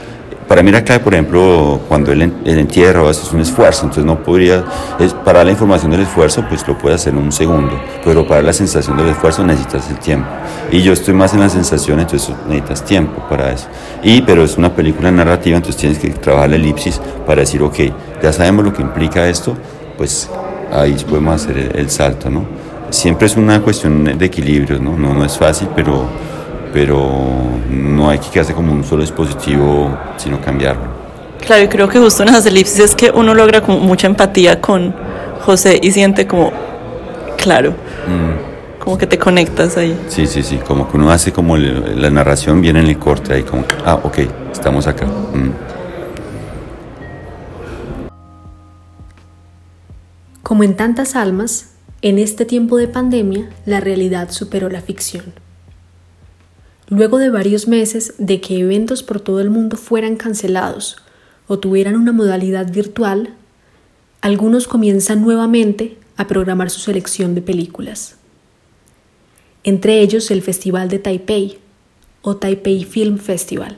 para 0.51 0.63
mí 0.63 0.71
clave, 0.73 0.99
por 0.99 1.13
ejemplo, 1.13 1.79
cuando 1.87 2.11
él, 2.11 2.23
entierra 2.43 3.09
hace 3.09 3.33
un 3.33 3.41
esfuerzo, 3.41 3.83
entonces 3.83 4.03
no 4.03 4.21
podría, 4.21 4.65
es, 4.99 5.13
para 5.13 5.45
la 5.45 5.51
información 5.51 5.91
del 5.91 6.01
esfuerzo, 6.01 6.43
pues 6.49 6.67
lo 6.67 6.77
puede 6.77 6.95
hacer 6.95 7.13
en 7.13 7.19
un 7.19 7.31
segundo, 7.31 7.71
pero 8.03 8.27
para 8.27 8.41
la 8.41 8.51
sensación 8.51 8.97
del 8.97 9.07
esfuerzo 9.07 9.45
necesitas 9.45 9.89
el 9.89 9.97
tiempo. 9.99 10.27
Y 10.69 10.81
yo 10.81 10.91
estoy 10.91 11.13
más 11.13 11.33
en 11.33 11.39
la 11.39 11.47
sensación, 11.47 12.01
entonces 12.01 12.35
necesitas 12.49 12.83
tiempo 12.83 13.25
para 13.29 13.53
eso. 13.53 13.67
Y, 14.03 14.23
pero 14.23 14.43
es 14.43 14.57
una 14.57 14.75
película 14.75 15.09
narrativa, 15.09 15.55
entonces 15.55 15.79
tienes 15.79 15.99
que 15.99 16.09
trabajar 16.09 16.49
la 16.49 16.57
elipsis 16.57 16.99
para 17.25 17.39
decir, 17.39 17.61
ok, 17.61 17.77
ya 18.21 18.33
sabemos 18.33 18.65
lo 18.65 18.73
que 18.73 18.81
implica 18.81 19.29
esto, 19.29 19.55
pues 19.97 20.29
ahí 20.69 20.97
podemos 21.09 21.41
hacer 21.41 21.57
el, 21.59 21.79
el 21.79 21.89
salto, 21.89 22.29
¿no? 22.29 22.43
Siempre 22.89 23.27
es 23.27 23.37
una 23.37 23.61
cuestión 23.61 24.03
de 24.03 24.25
equilibrio, 24.25 24.79
¿no? 24.79 24.97
No, 24.97 25.13
no 25.13 25.23
es 25.23 25.37
fácil, 25.37 25.69
pero 25.73 26.07
pero 26.73 26.99
no 27.69 28.09
hay 28.09 28.19
que 28.19 28.29
quedarse 28.29 28.53
como 28.53 28.71
un 28.71 28.83
solo 28.83 29.01
dispositivo, 29.01 29.97
sino 30.17 30.39
cambiarlo. 30.41 31.01
Claro, 31.45 31.63
yo 31.63 31.69
creo 31.69 31.89
que 31.89 31.99
justo 31.99 32.23
en 32.23 32.29
esas 32.29 32.45
elipsis 32.45 32.79
es 32.79 32.95
que 32.95 33.11
uno 33.11 33.33
logra 33.33 33.61
como 33.61 33.79
mucha 33.79 34.07
empatía 34.07 34.61
con 34.61 34.93
José 35.41 35.79
y 35.81 35.91
siente 35.91 36.27
como, 36.27 36.51
claro, 37.37 37.71
mm. 37.71 38.79
como 38.83 38.97
que 38.97 39.07
te 39.07 39.17
conectas 39.17 39.75
ahí. 39.77 39.99
Sí, 40.07 40.27
sí, 40.27 40.43
sí, 40.43 40.57
como 40.57 40.89
que 40.89 40.97
uno 40.97 41.11
hace 41.11 41.31
como 41.31 41.57
la 41.57 42.09
narración 42.09 42.61
viene 42.61 42.79
en 42.79 42.87
el 42.87 42.97
corte 42.99 43.33
ahí, 43.33 43.43
como, 43.43 43.65
ah, 43.85 43.99
ok, 44.03 44.19
estamos 44.51 44.87
acá. 44.87 45.05
Mm. 45.05 45.51
Como 50.43 50.63
en 50.63 50.75
tantas 50.75 51.15
almas, 51.15 51.71
en 52.01 52.19
este 52.19 52.45
tiempo 52.45 52.77
de 52.77 52.87
pandemia, 52.87 53.49
la 53.65 53.79
realidad 53.79 54.31
superó 54.31 54.69
la 54.69 54.81
ficción. 54.81 55.33
Luego 56.91 57.19
de 57.19 57.29
varios 57.29 57.69
meses 57.69 58.15
de 58.17 58.41
que 58.41 58.59
eventos 58.59 59.01
por 59.01 59.21
todo 59.21 59.39
el 59.39 59.49
mundo 59.49 59.77
fueran 59.77 60.17
cancelados 60.17 60.97
o 61.47 61.57
tuvieran 61.57 61.95
una 61.95 62.11
modalidad 62.11 62.69
virtual, 62.69 63.33
algunos 64.19 64.67
comienzan 64.67 65.21
nuevamente 65.21 65.97
a 66.17 66.27
programar 66.27 66.69
su 66.69 66.81
selección 66.81 67.33
de 67.33 67.41
películas. 67.41 68.17
Entre 69.63 70.01
ellos 70.01 70.31
el 70.31 70.41
Festival 70.41 70.89
de 70.89 70.99
Taipei 70.99 71.59
o 72.23 72.35
Taipei 72.35 72.83
Film 72.83 73.19
Festival, 73.19 73.77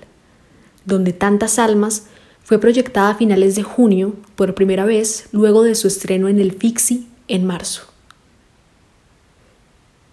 donde 0.84 1.13
Tantas 1.13 1.60
Almas 1.60 2.08
fue 2.43 2.58
proyectada 2.58 3.12
a 3.12 3.15
finales 3.15 3.54
de 3.54 3.62
junio 3.62 4.15
por 4.36 4.56
primera 4.56 4.86
vez 4.86 5.28
luego 5.32 5.62
de 5.62 5.76
su 5.76 5.88
estreno 5.88 6.30
en 6.30 6.39
el 6.39 6.54
Fixi 6.54 7.08
en 7.28 7.45
marzo. 7.45 7.92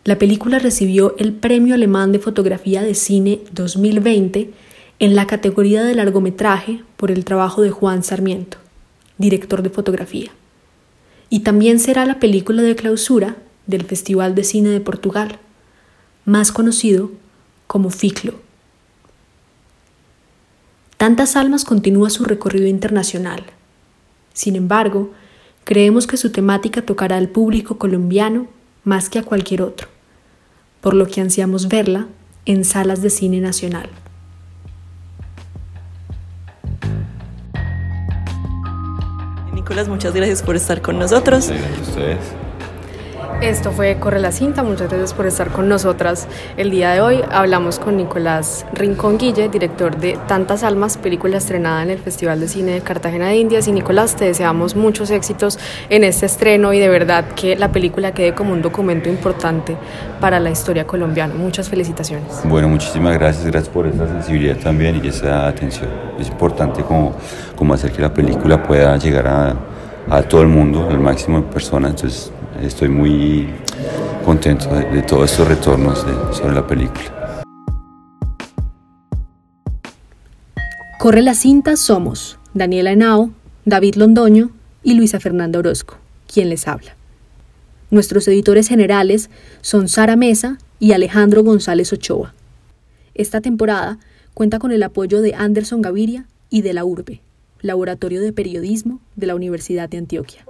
La 0.04 0.18
película 0.18 0.58
recibió 0.58 1.14
el 1.18 1.34
Premio 1.34 1.74
Alemán 1.74 2.10
de 2.10 2.18
Fotografía 2.18 2.80
de 2.80 2.94
Cine 2.94 3.40
2020 3.52 4.50
en 4.98 5.14
la 5.14 5.26
categoría 5.26 5.84
de 5.84 5.94
largometraje 5.94 6.82
por 6.96 7.10
el 7.10 7.26
trabajo 7.26 7.60
de 7.60 7.70
Juan 7.70 8.02
Sarmiento, 8.02 8.56
director 9.18 9.62
de 9.62 9.68
fotografía. 9.68 10.30
Y 11.28 11.40
también 11.40 11.78
será 11.78 12.06
la 12.06 12.18
película 12.18 12.62
de 12.62 12.76
clausura 12.76 13.36
del 13.66 13.84
Festival 13.84 14.34
de 14.34 14.44
Cine 14.44 14.70
de 14.70 14.80
Portugal, 14.80 15.38
más 16.24 16.50
conocido 16.50 17.10
como 17.66 17.90
FICLO. 17.90 18.34
Tantas 20.96 21.36
Almas 21.36 21.66
continúa 21.66 22.08
su 22.08 22.24
recorrido 22.24 22.66
internacional. 22.66 23.44
Sin 24.32 24.56
embargo, 24.56 25.12
creemos 25.64 26.06
que 26.06 26.16
su 26.16 26.32
temática 26.32 26.82
tocará 26.82 27.18
al 27.18 27.28
público 27.28 27.76
colombiano 27.76 28.48
más 28.84 29.08
que 29.08 29.18
a 29.18 29.22
cualquier 29.22 29.62
otro, 29.62 29.88
por 30.80 30.94
lo 30.94 31.06
que 31.06 31.20
ansiamos 31.20 31.68
verla 31.68 32.06
en 32.46 32.64
salas 32.64 33.02
de 33.02 33.10
cine 33.10 33.40
nacional. 33.40 33.88
Nicolás, 39.54 39.88
muchas 39.88 40.14
gracias 40.14 40.42
por 40.42 40.56
estar 40.56 40.82
con 40.82 40.98
nosotros. 40.98 41.48
Gracias 41.48 41.78
a 41.78 41.82
ustedes. 41.82 42.39
Esto 43.40 43.72
fue 43.72 43.96
Corre 43.98 44.20
la 44.20 44.32
Cinta, 44.32 44.62
muchas 44.62 44.90
gracias 44.90 45.14
por 45.14 45.26
estar 45.26 45.48
con 45.48 45.66
nosotras 45.66 46.28
el 46.58 46.70
día 46.70 46.92
de 46.92 47.00
hoy. 47.00 47.22
Hablamos 47.30 47.78
con 47.78 47.96
Nicolás 47.96 48.66
Rincón 48.74 49.16
Guille, 49.16 49.48
director 49.48 49.96
de 49.96 50.18
Tantas 50.28 50.62
Almas, 50.62 50.98
película 50.98 51.38
estrenada 51.38 51.82
en 51.82 51.88
el 51.88 51.98
Festival 51.98 52.38
de 52.38 52.48
Cine 52.48 52.72
de 52.72 52.80
Cartagena 52.82 53.28
de 53.28 53.38
Indias. 53.38 53.66
Y 53.66 53.72
Nicolás, 53.72 54.14
te 54.14 54.26
deseamos 54.26 54.76
muchos 54.76 55.10
éxitos 55.10 55.58
en 55.88 56.04
este 56.04 56.26
estreno 56.26 56.74
y 56.74 56.80
de 56.80 56.90
verdad 56.90 57.28
que 57.28 57.56
la 57.56 57.72
película 57.72 58.12
quede 58.12 58.34
como 58.34 58.52
un 58.52 58.60
documento 58.60 59.08
importante 59.08 59.74
para 60.20 60.38
la 60.38 60.50
historia 60.50 60.86
colombiana. 60.86 61.32
Muchas 61.32 61.70
felicitaciones. 61.70 62.42
Bueno, 62.44 62.68
muchísimas 62.68 63.14
gracias, 63.14 63.46
gracias 63.46 63.72
por 63.72 63.86
esa 63.86 64.06
sensibilidad 64.06 64.58
también 64.58 65.00
y 65.02 65.08
esa 65.08 65.48
atención. 65.48 65.88
Es 66.18 66.28
importante 66.28 66.82
como, 66.82 67.14
como 67.56 67.72
hacer 67.72 67.90
que 67.90 68.02
la 68.02 68.12
película 68.12 68.62
pueda 68.62 68.98
llegar 68.98 69.26
a, 69.26 69.56
a 70.10 70.22
todo 70.24 70.42
el 70.42 70.48
mundo, 70.48 70.86
al 70.90 71.00
máximo 71.00 71.40
de 71.40 71.44
personas. 71.44 71.92
Entonces, 71.92 72.32
estoy 72.62 72.88
muy 72.88 73.48
contento 74.24 74.68
de, 74.74 75.02
todos 75.02 75.30
estos 75.30 75.48
retornos 75.48 76.06
sobre 76.32 76.54
la 76.54 76.66
película. 76.66 77.42
Corre 80.98 81.22
la 81.22 81.34
cinta 81.34 81.76
somos 81.76 82.38
Daniela 82.52 82.92
Henao, 82.92 83.30
David 83.64 83.94
Londoño 83.94 84.50
y 84.82 84.94
Luisa 84.94 85.20
Fernanda 85.20 85.58
Orozco, 85.58 85.96
quien 86.32 86.50
les 86.50 86.68
habla. 86.68 86.94
Nuestros 87.90 88.28
editores 88.28 88.68
generales 88.68 89.30
son 89.62 89.88
Sara 89.88 90.16
Mesa 90.16 90.58
y 90.78 90.92
Alejandro 90.92 91.42
González 91.42 91.92
Ochoa. 91.92 92.34
Esta 93.14 93.40
temporada 93.40 93.98
cuenta 94.34 94.58
con 94.58 94.72
el 94.72 94.82
apoyo 94.82 95.22
de 95.22 95.34
Anderson 95.34 95.82
Gaviria 95.82 96.26
y 96.50 96.62
de 96.62 96.72
la 96.72 96.84
URBE, 96.84 97.20
Laboratorio 97.62 98.20
de 98.20 98.32
Periodismo 98.32 99.00
de 99.16 99.26
la 99.26 99.34
Universidad 99.34 99.88
de 99.88 99.98
Antioquia. 99.98 100.44